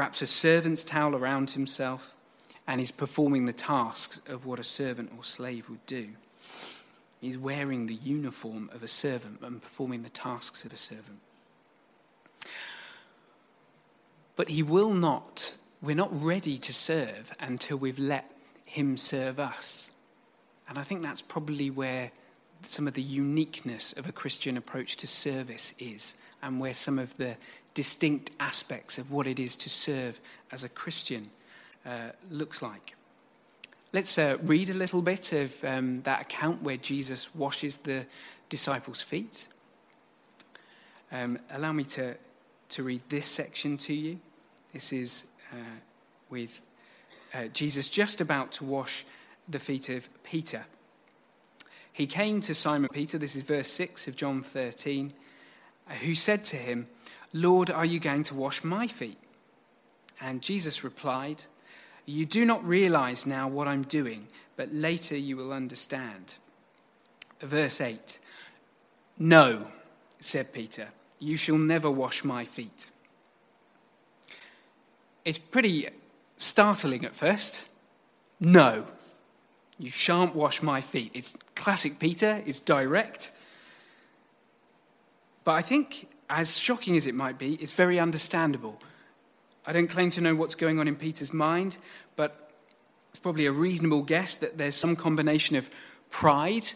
wraps 0.00 0.22
a 0.22 0.26
servant's 0.26 0.82
towel 0.82 1.14
around 1.14 1.50
himself, 1.50 2.16
and 2.66 2.80
he's 2.80 2.90
performing 2.90 3.44
the 3.44 3.52
tasks 3.52 4.22
of 4.26 4.46
what 4.46 4.58
a 4.58 4.64
servant 4.64 5.12
or 5.14 5.22
slave 5.22 5.68
would 5.68 5.84
do. 5.84 6.08
He's 7.20 7.36
wearing 7.36 7.84
the 7.84 7.96
uniform 7.96 8.70
of 8.72 8.82
a 8.82 8.88
servant 8.88 9.40
and 9.42 9.60
performing 9.60 10.02
the 10.02 10.08
tasks 10.08 10.64
of 10.64 10.72
a 10.72 10.76
servant. 10.78 11.18
But 14.36 14.48
he 14.48 14.62
will 14.62 14.94
not, 14.94 15.54
we're 15.82 15.94
not 15.94 16.08
ready 16.10 16.56
to 16.56 16.72
serve 16.72 17.34
until 17.38 17.76
we've 17.76 17.98
let 17.98 18.24
him 18.64 18.96
serve 18.96 19.38
us. 19.38 19.90
And 20.66 20.78
I 20.78 20.82
think 20.82 21.02
that's 21.02 21.20
probably 21.20 21.68
where 21.68 22.10
some 22.62 22.88
of 22.88 22.94
the 22.94 23.02
uniqueness 23.02 23.92
of 23.92 24.08
a 24.08 24.12
Christian 24.12 24.56
approach 24.56 24.96
to 24.96 25.06
service 25.06 25.74
is, 25.78 26.14
and 26.42 26.58
where 26.58 26.72
some 26.72 26.98
of 26.98 27.18
the 27.18 27.36
distinct 27.74 28.30
aspects 28.40 28.98
of 28.98 29.10
what 29.10 29.26
it 29.26 29.38
is 29.38 29.56
to 29.56 29.68
serve 29.68 30.20
as 30.50 30.64
a 30.64 30.68
Christian 30.68 31.30
uh, 31.86 32.10
looks 32.30 32.62
like. 32.62 32.94
Let's 33.92 34.18
uh, 34.18 34.38
read 34.42 34.70
a 34.70 34.74
little 34.74 35.02
bit 35.02 35.32
of 35.32 35.64
um, 35.64 36.02
that 36.02 36.22
account 36.22 36.62
where 36.62 36.76
Jesus 36.76 37.34
washes 37.34 37.78
the 37.78 38.06
disciples' 38.48 39.02
feet. 39.02 39.48
Um, 41.10 41.38
allow 41.50 41.72
me 41.72 41.84
to, 41.84 42.16
to 42.70 42.82
read 42.82 43.02
this 43.08 43.26
section 43.26 43.76
to 43.78 43.94
you. 43.94 44.20
This 44.72 44.92
is 44.92 45.26
uh, 45.52 45.80
with 46.28 46.62
uh, 47.34 47.46
Jesus 47.46 47.88
just 47.88 48.20
about 48.20 48.52
to 48.52 48.64
wash 48.64 49.04
the 49.48 49.58
feet 49.58 49.88
of 49.88 50.08
Peter. 50.22 50.66
He 51.92 52.06
came 52.06 52.40
to 52.42 52.54
Simon 52.54 52.88
Peter, 52.92 53.18
this 53.18 53.34
is 53.34 53.42
verse 53.42 53.68
6 53.68 54.06
of 54.06 54.16
John 54.16 54.42
13, 54.42 55.12
uh, 55.12 55.29
who 55.90 56.14
said 56.14 56.44
to 56.46 56.56
him, 56.56 56.88
Lord, 57.32 57.70
are 57.70 57.84
you 57.84 58.00
going 58.00 58.22
to 58.24 58.34
wash 58.34 58.64
my 58.64 58.86
feet? 58.86 59.18
And 60.20 60.42
Jesus 60.42 60.84
replied, 60.84 61.44
You 62.06 62.26
do 62.26 62.44
not 62.44 62.66
realize 62.66 63.26
now 63.26 63.48
what 63.48 63.68
I'm 63.68 63.82
doing, 63.82 64.28
but 64.56 64.72
later 64.72 65.16
you 65.16 65.36
will 65.36 65.52
understand. 65.52 66.36
Verse 67.40 67.80
8 67.80 68.18
No, 69.18 69.68
said 70.18 70.52
Peter, 70.52 70.88
you 71.18 71.36
shall 71.36 71.58
never 71.58 71.90
wash 71.90 72.24
my 72.24 72.44
feet. 72.44 72.90
It's 75.24 75.38
pretty 75.38 75.88
startling 76.36 77.04
at 77.04 77.14
first. 77.14 77.68
No, 78.40 78.86
you 79.78 79.90
shan't 79.90 80.34
wash 80.34 80.62
my 80.62 80.80
feet. 80.80 81.10
It's 81.14 81.34
classic 81.54 81.98
Peter, 81.98 82.42
it's 82.46 82.60
direct. 82.60 83.30
But 85.50 85.56
I 85.56 85.62
think, 85.62 86.06
as 86.28 86.56
shocking 86.56 86.96
as 86.96 87.08
it 87.08 87.14
might 87.16 87.36
be, 87.36 87.54
it's 87.54 87.72
very 87.72 87.98
understandable. 87.98 88.80
I 89.66 89.72
don't 89.72 89.88
claim 89.88 90.10
to 90.10 90.20
know 90.20 90.36
what's 90.36 90.54
going 90.54 90.78
on 90.78 90.86
in 90.86 90.94
Peter's 90.94 91.32
mind, 91.32 91.76
but 92.14 92.52
it's 93.08 93.18
probably 93.18 93.46
a 93.46 93.50
reasonable 93.50 94.02
guess 94.02 94.36
that 94.36 94.58
there's 94.58 94.76
some 94.76 94.94
combination 94.94 95.56
of 95.56 95.68
pride 96.08 96.70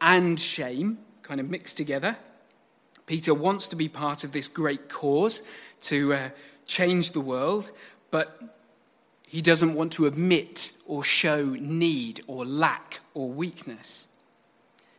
and 0.00 0.40
shame 0.40 0.98
kind 1.22 1.38
of 1.38 1.48
mixed 1.48 1.76
together. 1.76 2.16
Peter 3.06 3.32
wants 3.32 3.68
to 3.68 3.76
be 3.76 3.88
part 3.88 4.24
of 4.24 4.32
this 4.32 4.48
great 4.48 4.88
cause 4.88 5.42
to 5.82 6.14
uh, 6.14 6.28
change 6.66 7.12
the 7.12 7.20
world, 7.20 7.70
but 8.10 8.42
he 9.22 9.40
doesn't 9.40 9.74
want 9.74 9.92
to 9.92 10.06
admit 10.06 10.72
or 10.84 11.04
show 11.04 11.44
need 11.44 12.22
or 12.26 12.44
lack 12.44 12.98
or 13.14 13.28
weakness. 13.28 14.08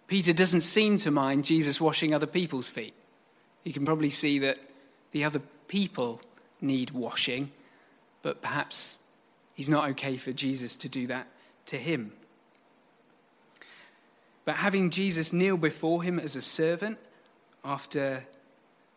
Peter 0.07 0.31
doesn't 0.31 0.61
seem 0.61 0.95
to 0.95 1.11
mind 1.11 1.43
Jesus 1.43 1.81
washing 1.81 2.13
other 2.13 2.25
people's 2.25 2.69
feet. 2.69 2.93
He 3.67 3.73
can 3.73 3.83
probably 3.83 4.09
see 4.09 4.39
that 4.39 4.59
the 5.11 5.25
other 5.25 5.41
people 5.67 6.21
need 6.61 6.91
washing, 6.91 7.51
but 8.21 8.41
perhaps 8.41 8.95
he's 9.55 9.67
not 9.67 9.89
okay 9.89 10.15
for 10.15 10.31
Jesus 10.31 10.77
to 10.77 10.87
do 10.87 11.05
that 11.07 11.27
to 11.65 11.75
him. 11.75 12.13
But 14.45 14.55
having 14.55 14.89
Jesus 14.89 15.33
kneel 15.33 15.57
before 15.57 16.01
him 16.01 16.17
as 16.17 16.37
a 16.37 16.41
servant, 16.41 16.97
after 17.65 18.23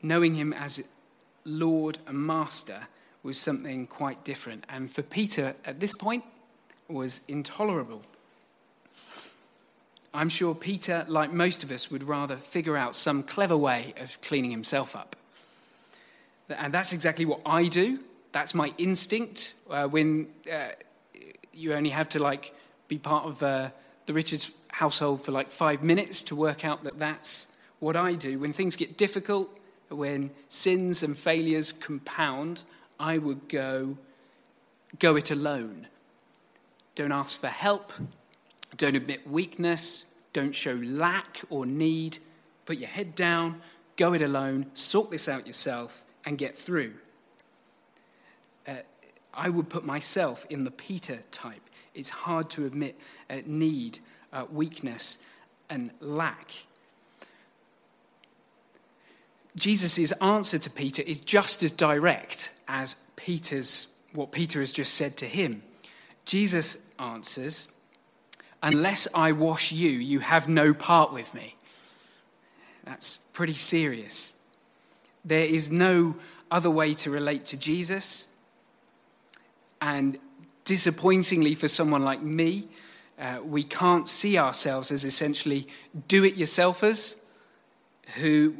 knowing 0.02 0.36
him 0.36 0.52
as 0.52 0.80
Lord 1.44 1.98
and 2.06 2.24
Master, 2.24 2.86
was 3.24 3.36
something 3.40 3.88
quite 3.88 4.22
different. 4.22 4.66
And 4.68 4.88
for 4.88 5.02
Peter, 5.02 5.56
at 5.64 5.80
this 5.80 5.94
point, 5.94 6.22
was 6.86 7.22
intolerable. 7.26 8.02
I'm 10.12 10.28
sure 10.28 10.54
Peter, 10.54 11.04
like 11.08 11.32
most 11.32 11.62
of 11.62 11.70
us, 11.70 11.90
would 11.90 12.02
rather 12.02 12.36
figure 12.36 12.76
out 12.76 12.96
some 12.96 13.22
clever 13.22 13.56
way 13.56 13.94
of 13.98 14.20
cleaning 14.20 14.50
himself 14.50 14.96
up. 14.96 15.16
And 16.48 16.74
that's 16.74 16.92
exactly 16.92 17.24
what 17.24 17.40
I 17.46 17.68
do. 17.68 18.00
That's 18.32 18.54
my 18.54 18.72
instinct 18.76 19.54
uh, 19.68 19.86
when 19.86 20.28
uh, 20.52 20.70
you 21.52 21.74
only 21.74 21.90
have 21.90 22.08
to 22.10 22.18
like 22.18 22.54
be 22.88 22.98
part 22.98 23.26
of 23.26 23.42
uh, 23.42 23.70
the 24.06 24.12
Richards 24.12 24.50
household 24.68 25.24
for 25.24 25.30
like 25.32 25.50
five 25.50 25.82
minutes 25.82 26.22
to 26.24 26.34
work 26.34 26.64
out 26.64 26.84
that 26.84 26.98
that's 26.98 27.46
what 27.78 27.96
I 27.96 28.14
do. 28.14 28.38
When 28.38 28.52
things 28.52 28.76
get 28.76 28.96
difficult, 28.96 29.48
when 29.88 30.30
sins 30.48 31.02
and 31.02 31.16
failures 31.16 31.72
compound, 31.72 32.64
I 32.98 33.18
would 33.18 33.48
go, 33.48 33.96
go 34.98 35.16
it 35.16 35.30
alone. 35.30 35.86
Don't 36.94 37.12
ask 37.12 37.40
for 37.40 37.48
help. 37.48 37.92
Don't 38.80 38.96
admit 38.96 39.28
weakness. 39.28 40.06
Don't 40.32 40.54
show 40.54 40.72
lack 40.72 41.42
or 41.50 41.66
need. 41.66 42.16
Put 42.64 42.78
your 42.78 42.88
head 42.88 43.14
down. 43.14 43.60
Go 43.96 44.14
it 44.14 44.22
alone. 44.22 44.70
Sort 44.72 45.10
this 45.10 45.28
out 45.28 45.46
yourself 45.46 46.02
and 46.24 46.38
get 46.38 46.56
through. 46.56 46.94
Uh, 48.66 48.76
I 49.34 49.50
would 49.50 49.68
put 49.68 49.84
myself 49.84 50.46
in 50.48 50.64
the 50.64 50.70
Peter 50.70 51.18
type. 51.30 51.60
It's 51.94 52.08
hard 52.08 52.48
to 52.50 52.64
admit 52.64 52.98
uh, 53.28 53.40
need, 53.44 53.98
uh, 54.32 54.46
weakness, 54.50 55.18
and 55.68 55.90
lack. 56.00 56.50
Jesus' 59.56 60.10
answer 60.22 60.58
to 60.58 60.70
Peter 60.70 61.02
is 61.02 61.20
just 61.20 61.62
as 61.62 61.70
direct 61.70 62.50
as 62.66 62.96
Peter's, 63.16 63.88
what 64.14 64.32
Peter 64.32 64.60
has 64.60 64.72
just 64.72 64.94
said 64.94 65.18
to 65.18 65.26
him. 65.26 65.62
Jesus 66.24 66.78
answers, 66.98 67.68
Unless 68.62 69.08
I 69.14 69.32
wash 69.32 69.72
you, 69.72 69.90
you 69.90 70.20
have 70.20 70.48
no 70.48 70.74
part 70.74 71.12
with 71.12 71.32
me. 71.34 71.56
That's 72.84 73.16
pretty 73.32 73.54
serious. 73.54 74.34
There 75.24 75.44
is 75.44 75.70
no 75.70 76.16
other 76.50 76.70
way 76.70 76.94
to 76.94 77.10
relate 77.10 77.46
to 77.46 77.56
Jesus. 77.56 78.28
And 79.80 80.18
disappointingly 80.64 81.54
for 81.54 81.68
someone 81.68 82.04
like 82.04 82.22
me, 82.22 82.68
uh, 83.18 83.38
we 83.44 83.62
can't 83.62 84.08
see 84.08 84.38
ourselves 84.38 84.90
as 84.90 85.04
essentially 85.04 85.68
do 86.08 86.24
it 86.24 86.36
yourselfers 86.36 87.16
who, 88.16 88.54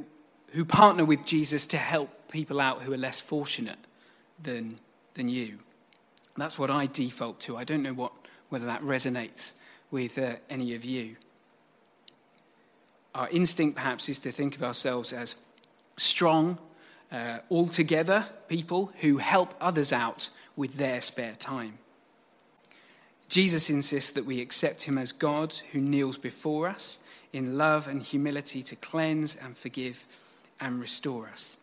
who 0.53 0.65
partner 0.65 1.05
with 1.05 1.25
Jesus 1.25 1.67
to 1.69 1.79
help 1.79 2.31
people 2.31 2.61
out 2.61 2.83
who 2.83 2.93
are 2.93 2.99
less 2.99 3.21
fortunate 3.21 3.79
than, 4.43 4.79
than 5.15 5.29
you. 5.29 5.59
That's 6.37 6.59
what 6.59 6.71
I 6.71 6.87
default 6.87 7.41
to. 7.41 7.57
I 7.57 7.65
don't 7.65 7.83
know 7.83 7.93
what, 7.93 8.13
whether 8.49 8.67
that 8.67 8.83
resonates 8.83 9.55
with 9.91 10.19
uh, 10.19 10.37
any 10.49 10.75
of 10.75 10.85
you. 10.85 11.17
Our 13.15 13.29
instinct, 13.31 13.77
perhaps, 13.77 14.09
is 14.09 14.19
to 14.21 14.31
think 14.31 14.55
of 14.55 14.63
ourselves 14.63 15.13
as 15.13 15.37
strong, 15.97 16.59
uh, 17.11 17.39
altogether 17.51 18.27
people 18.49 18.93
who 19.01 19.19
help 19.19 19.55
others 19.61 19.93
out 19.93 20.31
with 20.57 20.75
their 20.75 21.01
spare 21.01 21.35
time. 21.35 21.79
Jesus 23.29 23.71
insists 23.71 24.11
that 24.13 24.27
we 24.27 24.41
accept 24.41 24.83
him 24.83 24.99
as 24.99 25.13
God 25.13 25.55
who 25.73 25.81
kneels 25.81 26.19
before 26.19 26.69
us 26.69 26.99
in 27.33 27.57
love 27.57 27.87
and 27.87 28.03
humility 28.03 28.63
to 28.65 28.77
cleanse 28.77 29.37
and 29.37 29.57
forgive 29.57 30.05
and 30.61 30.81
restore 30.81 31.29
us. 31.29 31.57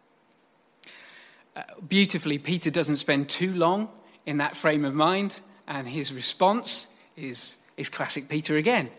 Uh, 1.55 1.63
beautifully, 1.87 2.37
Peter 2.37 2.69
doesn't 2.69 2.97
spend 2.97 3.27
too 3.27 3.53
long 3.53 3.89
in 4.25 4.37
that 4.37 4.55
frame 4.55 4.85
of 4.85 4.93
mind, 4.93 5.41
and 5.67 5.87
his 5.87 6.13
response 6.13 6.87
is, 7.15 7.57
is 7.77 7.89
classic 7.89 8.27
Peter 8.27 8.57
again 8.57 8.89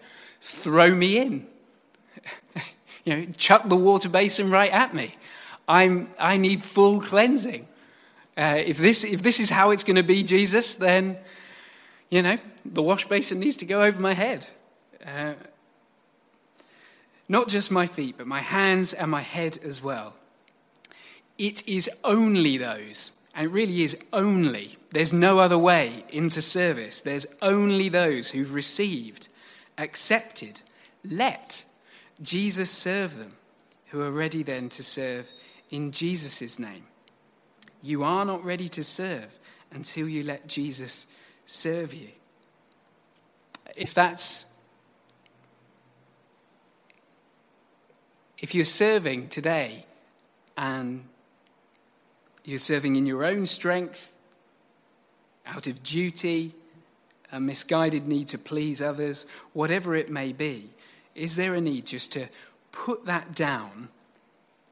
throw 0.41 0.95
me 0.95 1.19
in. 1.19 1.47
you 3.05 3.17
know, 3.17 3.27
chuck 3.37 3.69
the 3.69 3.77
water 3.77 4.09
basin 4.09 4.51
right 4.51 4.73
at 4.73 4.95
me. 4.95 5.13
I'm, 5.67 6.11
I 6.19 6.37
need 6.37 6.63
full 6.63 7.01
cleansing. 7.01 7.67
Uh, 8.37 8.63
if, 8.65 8.79
this, 8.79 9.05
if 9.05 9.23
this 9.23 9.41
is 9.41 9.51
how 9.51 9.71
it's 9.71 9.85
going 9.85 9.97
to 9.97 10.03
be, 10.03 10.23
Jesus, 10.23 10.77
then, 10.77 11.19
you 12.09 12.23
know, 12.23 12.37
the 12.65 12.83
wash 12.83 13.07
basin 13.07 13.41
needs 13.41 13.57
to 13.59 13.67
go 13.67 13.83
over 13.83 14.01
my 14.01 14.15
head. 14.15 14.47
Uh, 15.05 15.35
not 17.29 17.49
just 17.49 17.71
my 17.71 17.87
feet, 17.87 18.17
but 18.17 18.27
my 18.27 18.41
hands 18.41 18.93
and 18.93 19.11
my 19.11 19.21
head 19.21 19.59
as 19.65 19.83
well. 19.83 20.15
It 21.37 21.69
is 21.69 21.91
only 22.05 22.57
those, 22.57 23.13
and 23.39 23.47
it 23.47 23.53
really 23.53 23.85
is 23.85 23.97
only, 24.13 24.77
there's 24.91 25.13
no 25.13 25.39
other 25.39 25.57
way 25.57 26.05
into 26.09 26.43
service. 26.43 27.01
There's 27.01 27.25
only 27.41 27.89
those 27.89 28.31
who've 28.31 28.53
received, 28.53 29.29
accepted, 29.79 30.61
let 31.05 31.65
Jesus 32.21 32.69
serve 32.69 33.17
them, 33.17 33.37
who 33.91 34.03
are 34.03 34.11
ready 34.11 34.43
then 34.43 34.69
to 34.71 34.83
serve 34.83 35.31
in 35.71 35.93
Jesus' 35.93 36.59
name. 36.59 36.87
You 37.81 38.03
are 38.03 38.25
not 38.25 38.45
ready 38.45 38.69
to 38.71 38.83
serve 38.83 39.39
until 39.71 40.09
you 40.09 40.25
let 40.25 40.49
Jesus 40.49 41.07
serve 41.47 41.95
you. 41.95 42.09
If 43.77 43.95
that's 43.95 44.47
if 48.37 48.53
you're 48.53 48.65
serving 48.65 49.29
today 49.29 49.87
and 50.57 51.05
you're 52.45 52.59
serving 52.59 52.97
in 52.97 53.07
your 53.07 53.25
own 53.25 53.47
strength, 53.47 54.13
out 55.47 55.67
of 55.67 55.83
duty, 55.83 56.55
a 57.33 57.41
misguided 57.41 58.07
need 58.07 58.29
to 58.29 58.39
please 58.39 58.81
others, 58.81 59.27
whatever 59.53 59.95
it 59.95 60.11
may 60.11 60.33
be, 60.33 60.71
is 61.15 61.37
there 61.37 61.55
a 61.55 61.61
need 61.61 61.87
just 61.87 62.13
to 62.13 62.29
put 62.73 63.07
that 63.07 63.35
down 63.35 63.89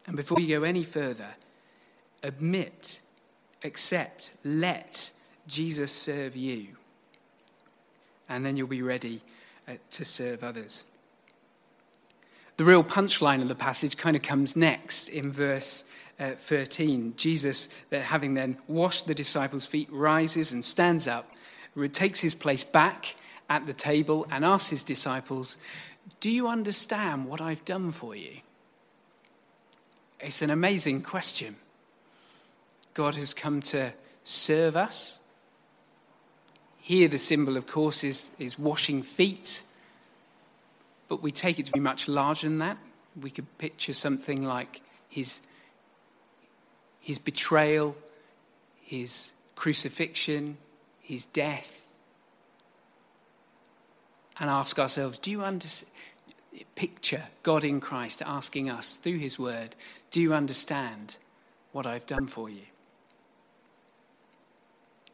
and 0.06 0.14
before 0.14 0.40
you 0.40 0.56
go 0.58 0.62
any 0.62 0.84
further, 0.84 1.34
admit, 2.22 3.00
accept, 3.64 4.34
let 4.44 5.10
Jesus 5.46 5.90
serve 5.90 6.36
you? 6.36 6.68
And 8.28 8.46
then 8.46 8.56
you'll 8.56 8.68
be 8.68 8.82
ready 8.82 9.22
uh, 9.68 9.74
to 9.92 10.04
serve 10.04 10.44
others. 10.44 10.84
The 12.56 12.64
real 12.64 12.84
punchline 12.84 13.42
of 13.42 13.48
the 13.48 13.54
passage 13.54 13.96
kind 13.96 14.16
of 14.16 14.22
comes 14.22 14.56
next 14.56 15.08
in 15.08 15.30
verse 15.30 15.84
uh, 16.18 16.32
13. 16.32 17.14
Jesus, 17.16 17.68
having 17.90 18.34
then 18.34 18.58
washed 18.68 19.06
the 19.06 19.14
disciples' 19.14 19.66
feet, 19.66 19.88
rises 19.90 20.52
and 20.52 20.64
stands 20.64 21.06
up, 21.06 21.30
takes 21.92 22.20
his 22.20 22.34
place 22.34 22.64
back 22.64 23.14
at 23.48 23.66
the 23.66 23.72
table, 23.72 24.26
and 24.30 24.44
asks 24.44 24.70
his 24.70 24.82
disciples, 24.82 25.56
Do 26.20 26.30
you 26.30 26.48
understand 26.48 27.26
what 27.26 27.40
I've 27.40 27.64
done 27.64 27.92
for 27.92 28.16
you? 28.16 28.38
It's 30.20 30.42
an 30.42 30.50
amazing 30.50 31.02
question. 31.02 31.56
God 32.94 33.14
has 33.16 33.34
come 33.34 33.60
to 33.60 33.92
serve 34.24 34.76
us. 34.76 35.18
Here, 36.78 37.08
the 37.08 37.18
symbol, 37.18 37.56
of 37.56 37.66
course, 37.66 38.04
is, 38.04 38.30
is 38.38 38.58
washing 38.58 39.02
feet, 39.02 39.62
but 41.08 41.22
we 41.22 41.30
take 41.30 41.58
it 41.58 41.66
to 41.66 41.72
be 41.72 41.80
much 41.80 42.08
larger 42.08 42.48
than 42.48 42.56
that. 42.56 42.78
We 43.20 43.30
could 43.30 43.58
picture 43.58 43.92
something 43.92 44.42
like 44.42 44.80
his, 45.08 45.40
his 47.06 47.20
betrayal, 47.20 47.96
his 48.82 49.30
crucifixion, 49.54 50.56
his 51.00 51.24
death, 51.26 51.86
and 54.40 54.50
ask 54.50 54.76
ourselves 54.80 55.20
do 55.20 55.30
you 55.30 55.44
understand? 55.44 55.92
Picture 56.74 57.22
God 57.44 57.62
in 57.62 57.80
Christ 57.80 58.22
asking 58.26 58.68
us 58.68 58.96
through 58.96 59.18
his 59.18 59.38
word, 59.38 59.76
do 60.10 60.20
you 60.20 60.34
understand 60.34 61.16
what 61.70 61.86
I've 61.86 62.06
done 62.06 62.26
for 62.26 62.50
you? 62.50 62.62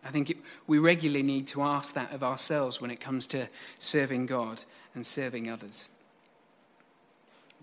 I 0.03 0.09
think 0.09 0.31
it, 0.31 0.39
we 0.67 0.79
regularly 0.79 1.23
need 1.23 1.47
to 1.49 1.63
ask 1.63 1.93
that 1.93 2.11
of 2.13 2.23
ourselves 2.23 2.81
when 2.81 2.91
it 2.91 3.01
comes 3.01 3.27
to 3.29 3.49
serving 3.79 4.25
God 4.27 4.65
and 4.95 5.05
serving 5.05 5.51
others. 5.51 5.91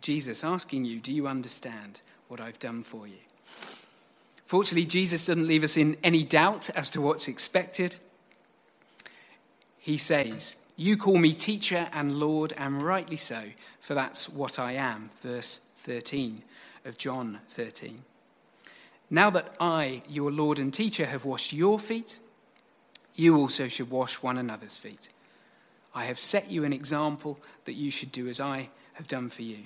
Jesus 0.02 0.44
asking 0.44 0.86
you, 0.86 1.00
Do 1.00 1.12
you 1.12 1.28
understand 1.28 2.02
what 2.28 2.40
I've 2.40 2.60
done 2.60 2.84
for 2.84 3.08
you? 3.08 3.18
Fortunately, 4.50 4.84
Jesus 4.84 5.28
doesn't 5.28 5.46
leave 5.46 5.64
us 5.64 5.78
in 5.78 5.96
any 6.04 6.24
doubt 6.24 6.72
as 6.72 6.90
to 6.90 7.02
what's 7.02 7.28
expected. 7.28 7.98
He 9.78 9.96
says, 9.96 10.56
You 10.76 10.98
call 10.98 11.20
me 11.20 11.34
teacher 11.34 11.88
and 11.94 12.16
Lord, 12.16 12.56
and 12.58 12.82
rightly 12.82 13.16
so, 13.16 13.44
for 13.80 13.94
that's 13.94 14.28
what 14.28 14.58
I 14.58 14.72
am. 14.72 15.12
Verse 15.22 15.60
13 15.78 16.42
of 16.84 16.98
John 16.98 17.42
13. 17.48 18.02
Now 19.12 19.30
that 19.30 19.54
I, 19.60 20.02
your 20.10 20.32
Lord 20.32 20.58
and 20.58 20.74
teacher, 20.74 21.06
have 21.06 21.26
washed 21.26 21.54
your 21.54 21.78
feet, 21.78 22.18
you 23.14 23.38
also 23.38 23.68
should 23.68 23.92
wash 23.92 24.16
one 24.16 24.40
another's 24.40 24.78
feet. 24.78 25.10
I 25.94 26.06
have 26.06 26.18
set 26.18 26.50
you 26.50 26.64
an 26.64 26.74
example 26.74 27.38
that 27.66 27.74
you 27.74 27.92
should 27.92 28.12
do 28.12 28.28
as 28.28 28.42
I 28.42 28.70
have 28.94 29.08
done 29.08 29.30
for 29.30 29.44
you. 29.44 29.66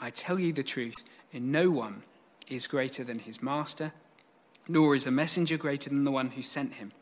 I 0.00 0.10
tell 0.10 0.40
you 0.40 0.52
the 0.52 0.64
truth, 0.64 1.04
and 1.32 1.52
no 1.52 1.70
one 1.70 2.02
is 2.48 2.66
greater 2.66 3.04
than 3.04 3.18
his 3.20 3.42
master, 3.42 3.92
nor 4.68 4.94
is 4.94 5.06
a 5.06 5.10
messenger 5.10 5.56
greater 5.56 5.90
than 5.90 6.04
the 6.04 6.10
one 6.10 6.30
who 6.30 6.42
sent 6.42 6.74
him. 6.74 6.92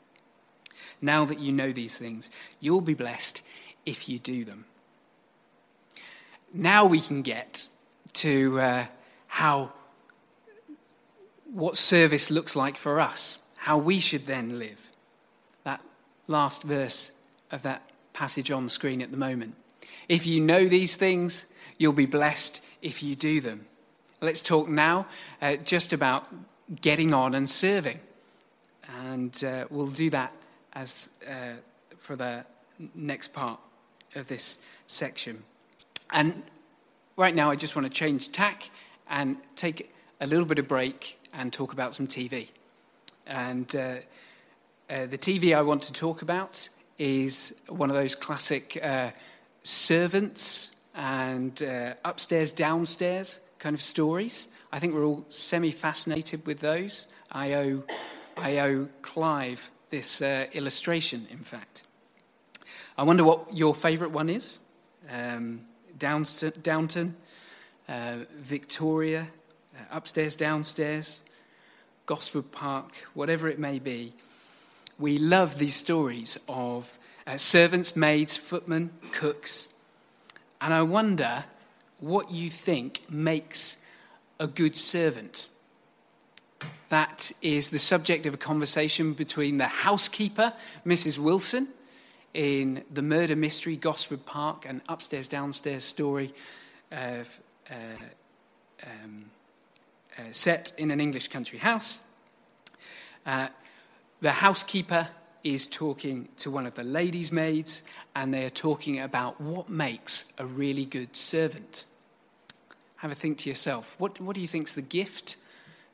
Now 1.01 1.25
that 1.25 1.39
you 1.39 1.53
know 1.53 1.73
these 1.73 1.99
things, 1.99 2.31
you'll 2.61 2.81
be 2.81 2.95
blessed 2.95 3.43
if 3.85 4.09
you 4.09 4.19
do 4.19 4.45
them. 4.45 4.65
Now 6.53 6.85
we 6.85 7.01
can 7.01 7.23
get 7.23 7.67
to 8.15 8.61
uh, 8.61 8.87
how 9.27 9.73
what 11.53 11.77
service 11.77 12.31
looks 12.31 12.57
like 12.57 12.77
for 12.77 13.01
us, 13.01 13.39
how 13.57 13.79
we 13.79 13.99
should 14.01 14.27
then 14.27 14.59
live. 14.59 14.91
That 15.65 15.83
last 16.27 16.63
verse 16.63 17.13
of 17.51 17.63
that 17.63 17.83
passage 18.13 18.51
on 18.51 18.69
screen 18.69 19.03
at 19.03 19.11
the 19.11 19.17
moment. 19.17 19.55
If 20.09 20.27
you 20.27 20.41
know 20.41 20.67
these 20.67 20.97
things, 20.97 21.47
you'll 21.79 21.93
be 21.93 22.07
blessed 22.07 22.63
if 22.81 23.03
you 23.03 23.15
do 23.15 23.41
them. 23.41 23.67
Let's 24.23 24.41
talk 24.41 24.69
now 24.69 25.07
uh, 25.41 25.57
just 25.57 25.93
about 25.93 26.33
getting 26.81 27.13
on 27.13 27.35
and 27.35 27.51
serving. 27.51 27.99
And 29.01 29.43
uh, 29.43 29.65
we'll 29.69 29.89
do 29.89 30.11
that 30.11 30.33
as 30.75 31.11
uh, 31.29 31.55
for 31.99 32.15
the 32.15 32.47
next 32.95 33.33
part 33.33 33.59
of 34.15 34.29
this 34.29 34.63
section. 34.87 35.43
And 36.13 36.45
right 37.17 37.35
now, 37.35 37.51
I 37.51 37.57
just 37.57 37.75
want 37.75 37.85
to 37.85 37.93
change 37.93 38.31
tack 38.31 38.71
and 39.11 39.39
take 39.57 39.93
a 40.21 40.27
little 40.29 40.47
bit 40.47 40.61
of 40.61 40.69
break 40.69 41.19
and 41.33 41.53
talk 41.53 41.73
about 41.73 41.93
some 41.93 42.07
TV. 42.07 42.47
And 43.27 43.75
uh, 43.75 43.95
uh, 44.89 45.07
the 45.07 45.19
TV 45.19 45.57
I 45.57 45.63
want 45.63 45.83
to 45.83 45.93
talk 45.93 46.23
about 46.23 46.69
is 46.97 47.61
one 47.69 47.91
of 47.91 47.97
those 47.97 48.15
classic 48.15 48.79
uh, 48.85 49.11
servants 49.65 50.71
and 50.95 51.61
uh, 51.61 51.95
upstairs, 52.05 52.53
downstairs 52.53 53.41
kind 53.63 53.75
of 53.75 53.81
stories. 53.81 54.49
I 54.73 54.81
think 54.81 54.93
we're 54.93 55.05
all 55.05 55.25
semi 55.29 55.71
fascinated 55.71 56.45
with 56.47 56.59
those. 56.59 57.07
I 57.31 57.55
owe, 57.55 57.85
I 58.37 58.59
owe 58.59 58.89
Clive 59.03 59.71
this 59.89 60.21
uh, 60.21 60.47
illustration, 60.53 61.29
in 61.31 61.39
fact. 61.39 61.85
I 62.99 63.05
wonder 63.05 63.23
what 63.23 63.57
your 63.57 63.73
favourite 63.73 64.13
one 64.13 64.29
is. 64.29 64.59
Um, 65.09 65.61
Downton, 65.97 66.53
Downton 66.61 67.15
uh, 67.89 68.17
Victoria, 68.37 69.29
uh, 69.77 69.97
upstairs, 69.97 70.35
downstairs, 70.35 71.23
Gosford 72.05 72.51
Park, 72.51 72.97
whatever 73.15 73.47
it 73.47 73.61
may 73.61 73.79
be, 73.79 74.13
we 74.99 75.19
love 75.19 75.59
these 75.59 75.77
stories 75.77 76.37
of 76.49 76.99
uh, 77.29 77.37
servants, 77.37 77.95
maids, 77.95 78.37
footmen, 78.37 78.91
cooks. 79.13 79.69
And 80.61 80.75
I 80.75 80.83
wonder 80.83 81.45
what 82.03 82.33
you 82.33 82.51
think 82.51 83.09
makes 83.09 83.77
a 84.41 84.49
good 84.49 84.77
servant. 84.77 85.47
That 86.89 87.31
is 87.41 87.71
the 87.71 87.79
subject 87.79 88.27
of 88.27 88.35
a 88.35 88.37
conversation 88.37 89.13
between 89.13 89.57
the 89.57 89.69
housekeeper, 89.69 90.53
Mrs. 90.85 91.17
Wilson, 91.19 91.69
in 92.35 92.83
the 92.93 93.03
murder 93.03 93.37
mystery 93.37 93.77
Gosford 93.77 94.27
Park, 94.27 94.67
and 94.69 94.81
upstairs 94.89 95.29
downstairs 95.29 95.85
story 95.85 96.35
of 96.91 97.41
uh, 97.71 97.75
um, 98.85 99.27
uh, 100.19 100.23
set 100.33 100.73
in 100.77 100.91
an 100.91 101.01
English 101.01 101.29
country 101.29 101.61
house. 101.61 102.01
Uh, 103.25 103.49
the 104.21 104.33
housekeeper 104.33 105.09
is 105.45 105.69
talking 105.69 106.29
to 106.39 106.51
one 106.51 106.67
of 106.67 106.75
the 106.75 106.85
ladies' 106.85 107.31
maids, 107.31 107.85
and 108.17 108.35
they 108.35 108.45
are 108.45 108.51
talking 108.51 108.99
about 108.99 109.41
what 109.41 109.69
makes 109.69 110.25
a 110.39 110.45
really 110.45 110.85
good 110.85 111.15
servant. 111.15 111.85
Have 113.03 113.11
a 113.11 113.17
think 113.17 113.39
to 113.39 113.49
yourself. 113.49 113.97
What, 113.99 114.21
what 114.21 114.37
do 114.37 114.41
you 114.41 114.47
think 114.47 114.69
is 114.69 114.75
the 114.75 114.81
gift 114.81 115.35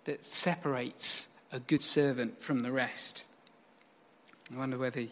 that 0.04 0.22
separates 0.22 1.28
a 1.50 1.58
good 1.58 1.82
servant 1.82 2.38
from 2.38 2.60
the 2.60 2.70
rest? 2.70 3.24
I 4.52 4.58
wonder 4.58 4.76
whether 4.76 5.06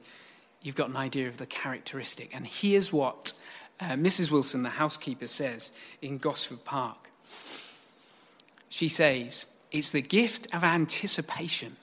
you've 0.60 0.74
got 0.74 0.90
an 0.90 0.96
idea 0.96 1.26
of 1.26 1.38
the 1.38 1.46
characteristic. 1.46 2.36
And 2.36 2.46
here's 2.46 2.92
what 2.92 3.32
uh, 3.80 3.92
Mrs. 3.92 4.30
Wilson, 4.30 4.62
the 4.62 4.68
housekeeper, 4.68 5.26
says 5.26 5.72
in 6.02 6.18
Gosford 6.18 6.66
Park. 6.66 7.10
She 8.68 8.88
says, 8.88 9.46
It's 9.72 9.90
the 9.90 10.02
gift 10.02 10.54
of 10.54 10.64
anticipation. 10.64 11.78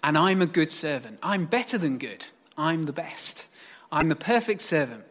And 0.00 0.16
I'm 0.16 0.40
a 0.40 0.46
good 0.46 0.70
servant. 0.70 1.18
I'm 1.24 1.46
better 1.46 1.76
than 1.76 1.98
good. 1.98 2.26
I'm 2.56 2.84
the 2.84 2.92
best. 2.92 3.48
I'm 3.90 4.08
the 4.08 4.14
perfect 4.14 4.60
servant. 4.60 5.02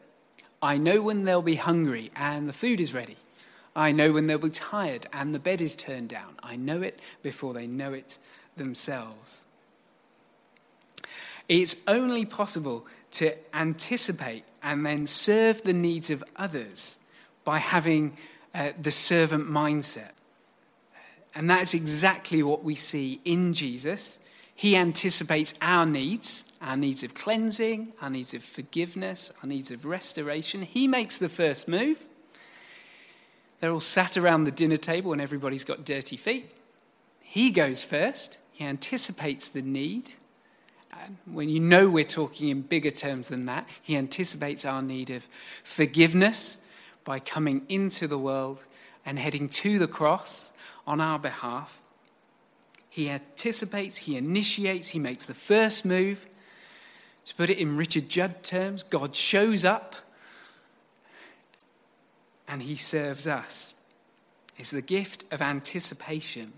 I 0.61 0.77
know 0.77 1.01
when 1.01 1.25
they'll 1.25 1.41
be 1.41 1.55
hungry 1.55 2.09
and 2.15 2.47
the 2.47 2.53
food 2.53 2.79
is 2.79 2.93
ready. 2.93 3.17
I 3.75 3.91
know 3.91 4.11
when 4.11 4.27
they'll 4.27 4.37
be 4.37 4.49
tired 4.49 5.07
and 5.13 5.33
the 5.33 5.39
bed 5.39 5.61
is 5.61 5.75
turned 5.75 6.09
down. 6.09 6.35
I 6.41 6.55
know 6.55 6.81
it 6.81 6.99
before 7.21 7.53
they 7.53 7.67
know 7.67 7.93
it 7.93 8.17
themselves. 8.55 9.45
It's 11.47 11.77
only 11.87 12.25
possible 12.25 12.85
to 13.13 13.33
anticipate 13.55 14.43
and 14.61 14.85
then 14.85 15.05
serve 15.05 15.63
the 15.63 15.73
needs 15.73 16.09
of 16.09 16.23
others 16.35 16.97
by 17.43 17.57
having 17.57 18.17
uh, 18.53 18.71
the 18.79 18.91
servant 18.91 19.49
mindset. 19.49 20.11
And 21.35 21.49
that's 21.49 21.73
exactly 21.73 22.43
what 22.43 22.63
we 22.63 22.75
see 22.75 23.21
in 23.23 23.53
Jesus. 23.53 24.19
He 24.53 24.75
anticipates 24.75 25.53
our 25.61 25.85
needs, 25.85 26.43
our 26.61 26.75
needs 26.75 27.03
of 27.03 27.13
cleansing, 27.13 27.93
our 28.01 28.09
needs 28.09 28.33
of 28.33 28.43
forgiveness, 28.43 29.31
our 29.41 29.47
needs 29.47 29.71
of 29.71 29.85
restoration. 29.85 30.63
He 30.63 30.87
makes 30.87 31.17
the 31.17 31.29
first 31.29 31.67
move. 31.67 32.05
They're 33.59 33.71
all 33.71 33.79
sat 33.79 34.17
around 34.17 34.43
the 34.43 34.51
dinner 34.51 34.77
table 34.77 35.11
and 35.11 35.21
everybody's 35.21 35.63
got 35.63 35.85
dirty 35.85 36.17
feet. 36.17 36.51
He 37.21 37.51
goes 37.51 37.83
first. 37.83 38.37
He 38.51 38.65
anticipates 38.65 39.47
the 39.47 39.61
need. 39.61 40.13
And 41.03 41.17
when 41.25 41.49
you 41.49 41.59
know 41.59 41.89
we're 41.89 42.03
talking 42.03 42.49
in 42.49 42.61
bigger 42.61 42.91
terms 42.91 43.29
than 43.29 43.45
that, 43.45 43.67
he 43.81 43.95
anticipates 43.95 44.65
our 44.65 44.81
need 44.81 45.09
of 45.09 45.27
forgiveness 45.63 46.57
by 47.03 47.19
coming 47.19 47.63
into 47.69 48.07
the 48.07 48.17
world 48.17 48.65
and 49.05 49.19
heading 49.19 49.49
to 49.49 49.79
the 49.79 49.87
cross 49.87 50.51
on 50.85 50.99
our 50.99 51.19
behalf. 51.19 51.81
He 52.89 53.09
anticipates, 53.09 53.97
he 53.97 54.17
initiates, 54.17 54.89
he 54.89 54.99
makes 54.99 55.25
the 55.25 55.33
first 55.33 55.85
move. 55.85 56.25
To 57.25 57.35
put 57.35 57.49
it 57.49 57.59
in 57.59 57.77
Richard 57.77 58.09
Judd 58.09 58.43
terms, 58.43 58.83
God 58.83 59.15
shows 59.15 59.63
up 59.63 59.95
and 62.49 62.61
he 62.61 62.75
serves 62.75 63.27
us. 63.27 63.73
It's 64.57 64.71
the 64.71 64.81
gift 64.81 65.23
of 65.31 65.41
anticipation. 65.41 66.51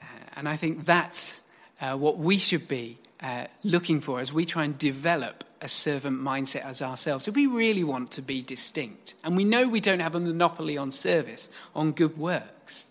Uh, 0.00 0.06
and 0.36 0.48
I 0.48 0.56
think 0.56 0.86
that's 0.86 1.42
uh, 1.80 1.96
what 1.96 2.16
we 2.16 2.38
should 2.38 2.68
be 2.68 2.96
uh, 3.20 3.46
looking 3.62 4.00
for 4.00 4.20
as 4.20 4.32
we 4.32 4.46
try 4.46 4.64
and 4.64 4.78
develop 4.78 5.44
a 5.60 5.68
servant 5.68 6.20
mindset 6.20 6.64
as 6.64 6.80
ourselves. 6.80 7.28
If 7.28 7.34
we 7.34 7.46
really 7.46 7.84
want 7.84 8.12
to 8.12 8.22
be 8.22 8.40
distinct, 8.40 9.14
and 9.24 9.36
we 9.36 9.44
know 9.44 9.68
we 9.68 9.80
don't 9.80 10.00
have 10.00 10.14
a 10.14 10.20
monopoly 10.20 10.78
on 10.78 10.90
service, 10.90 11.50
on 11.74 11.92
good 11.92 12.16
works, 12.16 12.86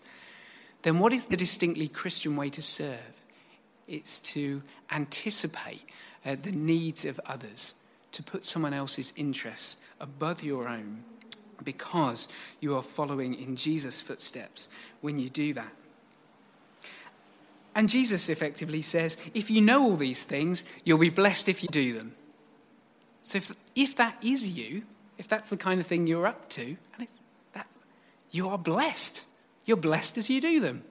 then 0.82 0.98
what 1.00 1.12
is 1.12 1.26
the 1.26 1.36
distinctly 1.36 1.88
Christian 1.88 2.36
way 2.36 2.50
to 2.50 2.62
serve? 2.62 3.16
it's 3.88 4.20
to 4.20 4.62
anticipate 4.90 5.82
uh, 6.24 6.36
the 6.40 6.52
needs 6.52 7.04
of 7.04 7.20
others, 7.26 7.74
to 8.16 8.22
put 8.22 8.46
someone 8.46 8.72
else's 8.72 9.12
interests 9.14 9.76
above 10.00 10.42
your 10.42 10.66
own 10.66 11.04
because 11.62 12.28
you 12.60 12.74
are 12.74 12.82
following 12.82 13.34
in 13.34 13.56
Jesus' 13.56 14.00
footsteps 14.00 14.70
when 15.02 15.18
you 15.18 15.28
do 15.28 15.52
that. 15.52 15.72
And 17.74 17.90
Jesus 17.90 18.30
effectively 18.30 18.80
says, 18.80 19.18
if 19.34 19.50
you 19.50 19.60
know 19.60 19.82
all 19.82 19.96
these 19.96 20.22
things, 20.22 20.64
you'll 20.82 20.96
be 20.96 21.10
blessed 21.10 21.50
if 21.50 21.62
you 21.62 21.68
do 21.68 21.92
them. 21.92 22.14
So 23.22 23.36
if, 23.36 23.52
if 23.74 23.94
that 23.96 24.16
is 24.22 24.48
you, 24.48 24.84
if 25.18 25.28
that's 25.28 25.50
the 25.50 25.58
kind 25.58 25.78
of 25.78 25.86
thing 25.86 26.06
you're 26.06 26.26
up 26.26 26.48
to, 26.50 26.62
and 26.64 27.00
it's, 27.00 27.20
that, 27.52 27.66
you 28.30 28.48
are 28.48 28.56
blessed. 28.56 29.26
You're 29.66 29.76
blessed 29.76 30.16
as 30.16 30.30
you 30.30 30.40
do 30.40 30.58
them. 30.60 30.84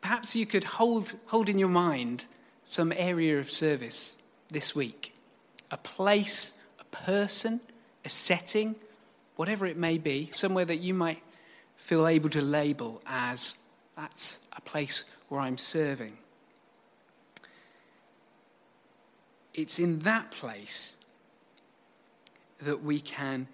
Perhaps 0.00 0.34
you 0.34 0.46
could 0.46 0.64
hold, 0.64 1.16
hold 1.26 1.50
in 1.50 1.58
your 1.58 1.68
mind 1.68 2.24
some 2.64 2.94
area 2.96 3.38
of 3.38 3.50
service 3.50 4.16
this 4.48 4.74
week 4.74 5.12
a 5.70 5.76
place, 5.76 6.58
a 6.80 6.84
person, 6.84 7.60
a 8.04 8.08
setting, 8.08 8.74
whatever 9.36 9.66
it 9.66 9.76
may 9.76 9.98
be, 9.98 10.30
somewhere 10.32 10.64
that 10.64 10.78
you 10.78 10.94
might 10.94 11.22
feel 11.76 12.06
able 12.06 12.28
to 12.30 12.42
label 12.42 13.00
as 13.06 13.58
that's 13.96 14.38
a 14.56 14.60
place 14.60 15.04
where 15.28 15.40
I'm 15.40 15.58
serving. 15.58 16.18
It's 19.54 19.78
in 19.78 20.00
that 20.00 20.30
place 20.30 20.96
that 22.60 22.82
we 22.82 23.00
can 23.00 23.48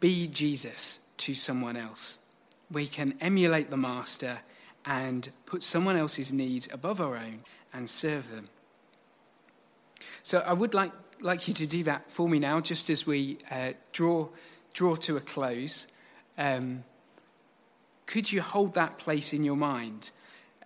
be 0.00 0.26
Jesus 0.26 0.98
to 1.18 1.34
someone 1.34 1.76
else. 1.76 2.18
We 2.70 2.86
can 2.86 3.14
emulate 3.20 3.70
the 3.70 3.76
Master 3.76 4.40
and 4.84 5.28
put 5.46 5.62
someone 5.62 5.96
else's 5.96 6.32
needs 6.32 6.68
above 6.72 7.00
our 7.00 7.16
own 7.16 7.42
and 7.72 7.88
serve 7.88 8.30
them. 8.30 8.48
So 10.22 10.38
I 10.40 10.52
would 10.52 10.74
like, 10.74 10.92
like 11.20 11.48
you 11.48 11.54
to 11.54 11.66
do 11.66 11.84
that 11.84 12.08
for 12.10 12.28
me 12.28 12.38
now, 12.38 12.60
just 12.60 12.90
as 12.90 13.06
we 13.06 13.38
uh, 13.50 13.72
draw, 13.92 14.28
draw 14.72 14.94
to 14.96 15.16
a 15.16 15.20
close. 15.20 15.86
Um, 16.36 16.84
could 18.06 18.30
you 18.30 18.40
hold 18.40 18.74
that 18.74 18.98
place 18.98 19.32
in 19.32 19.44
your 19.44 19.56
mind? 19.56 20.10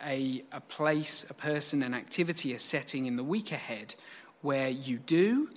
A, 0.04 0.44
a 0.52 0.60
place, 0.60 1.28
a 1.30 1.34
person, 1.34 1.82
an 1.82 1.94
activity, 1.94 2.52
a 2.52 2.58
setting 2.58 3.06
in 3.06 3.16
the 3.16 3.24
week 3.24 3.52
ahead 3.52 3.94
where 4.40 4.68
you 4.68 4.98
do 4.98 5.48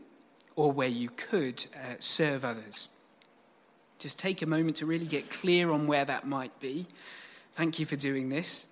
or 0.56 0.72
where 0.72 0.88
you 0.88 1.10
could 1.10 1.66
uh, 1.76 1.96
serve 2.00 2.46
others. 2.46 2.88
Just 4.00 4.20
take 4.20 4.42
a 4.42 4.46
moment 4.46 4.78
to 4.78 4.86
really 4.86 5.06
get 5.06 5.30
clear 5.30 5.72
on 5.72 5.88
where 5.88 6.06
that 6.06 6.28
might 6.28 6.60
be. 6.60 6.86
Thank 7.54 7.80
you 7.80 7.86
for 7.86 7.96
doing 7.96 8.30
this. 8.30 8.68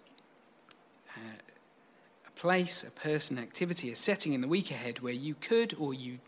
Place, 2.44 2.84
a 2.84 2.92
person, 2.92 3.38
activity, 3.38 3.90
a 3.90 3.96
setting 3.96 4.34
in 4.34 4.42
the 4.42 4.50
week 4.50 4.70
ahead 4.70 5.00
where 5.00 5.14
you 5.14 5.34
could 5.34 5.74
or 5.80 5.94
you 5.94 6.20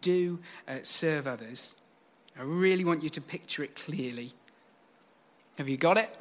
do 0.00 0.38
uh, 0.66 0.76
serve 0.84 1.26
others. 1.26 1.74
I 2.34 2.44
really 2.44 2.82
want 2.82 3.02
you 3.02 3.10
to 3.10 3.20
picture 3.20 3.62
it 3.62 3.74
clearly. 3.74 4.32
Have 5.58 5.68
you 5.68 5.76
got 5.76 5.98
it? 5.98 6.16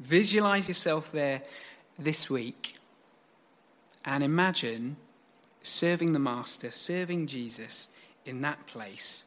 Visualize 0.00 0.68
yourself 0.68 1.12
there 1.12 1.42
this 1.98 2.30
week 2.30 2.78
and 4.06 4.24
imagine 4.24 4.96
serving 5.60 6.12
the 6.12 6.18
Master, 6.18 6.70
serving 6.70 7.26
Jesus 7.26 7.90
in 8.24 8.40
that 8.40 8.66
place, 8.66 9.24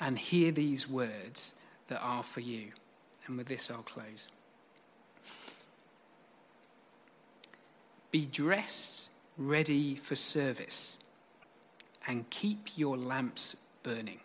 and 0.00 0.18
hear 0.18 0.50
these 0.50 0.88
words 0.88 1.54
that 1.86 2.00
are 2.02 2.24
for 2.24 2.40
you. 2.40 2.72
And 3.28 3.38
with 3.38 3.46
this, 3.46 3.70
I'll 3.70 3.82
close. 3.82 4.28
Be 8.10 8.26
dressed, 8.26 9.10
ready 9.36 9.94
for 9.94 10.16
service, 10.16 10.96
and 12.06 12.28
keep 12.30 12.76
your 12.76 12.96
lamps 12.96 13.56
burning. 13.82 14.20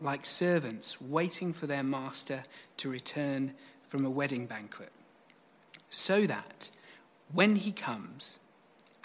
Like 0.00 0.26
servants 0.26 1.00
waiting 1.00 1.52
for 1.52 1.66
their 1.66 1.82
master 1.82 2.44
to 2.76 2.90
return 2.90 3.54
from 3.84 4.04
a 4.04 4.10
wedding 4.10 4.46
banquet, 4.46 4.92
so 5.88 6.26
that 6.26 6.70
when 7.32 7.56
he 7.56 7.72
comes, 7.72 8.38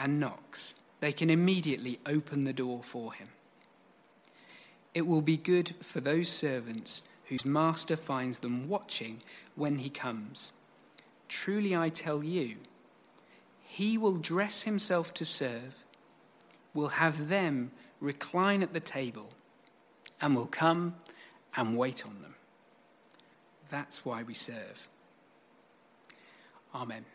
and 0.01 0.19
knocks, 0.19 0.75
they 0.99 1.11
can 1.11 1.29
immediately 1.29 1.99
open 2.05 2.41
the 2.41 2.53
door 2.53 2.81
for 2.83 3.13
him. 3.13 3.29
It 4.93 5.07
will 5.07 5.21
be 5.21 5.37
good 5.37 5.75
for 5.81 5.99
those 5.99 6.27
servants 6.27 7.03
whose 7.25 7.45
master 7.45 7.95
finds 7.95 8.39
them 8.39 8.67
watching 8.67 9.21
when 9.55 9.77
he 9.77 9.89
comes. 9.89 10.53
Truly 11.29 11.75
I 11.75 11.89
tell 11.89 12.23
you, 12.23 12.57
he 13.73 13.97
will 13.97 14.17
dress 14.17 14.63
himself 14.63 15.13
to 15.13 15.23
serve, 15.23 15.85
will 16.73 16.89
have 16.89 17.29
them 17.29 17.71
recline 18.01 18.61
at 18.61 18.73
the 18.73 18.81
table, 18.81 19.29
and 20.21 20.35
will 20.35 20.45
come 20.45 20.93
and 21.55 21.77
wait 21.77 22.05
on 22.05 22.21
them. 22.21 22.35
That's 23.69 24.03
why 24.03 24.23
we 24.23 24.33
serve. 24.33 24.89
Amen. 26.75 27.05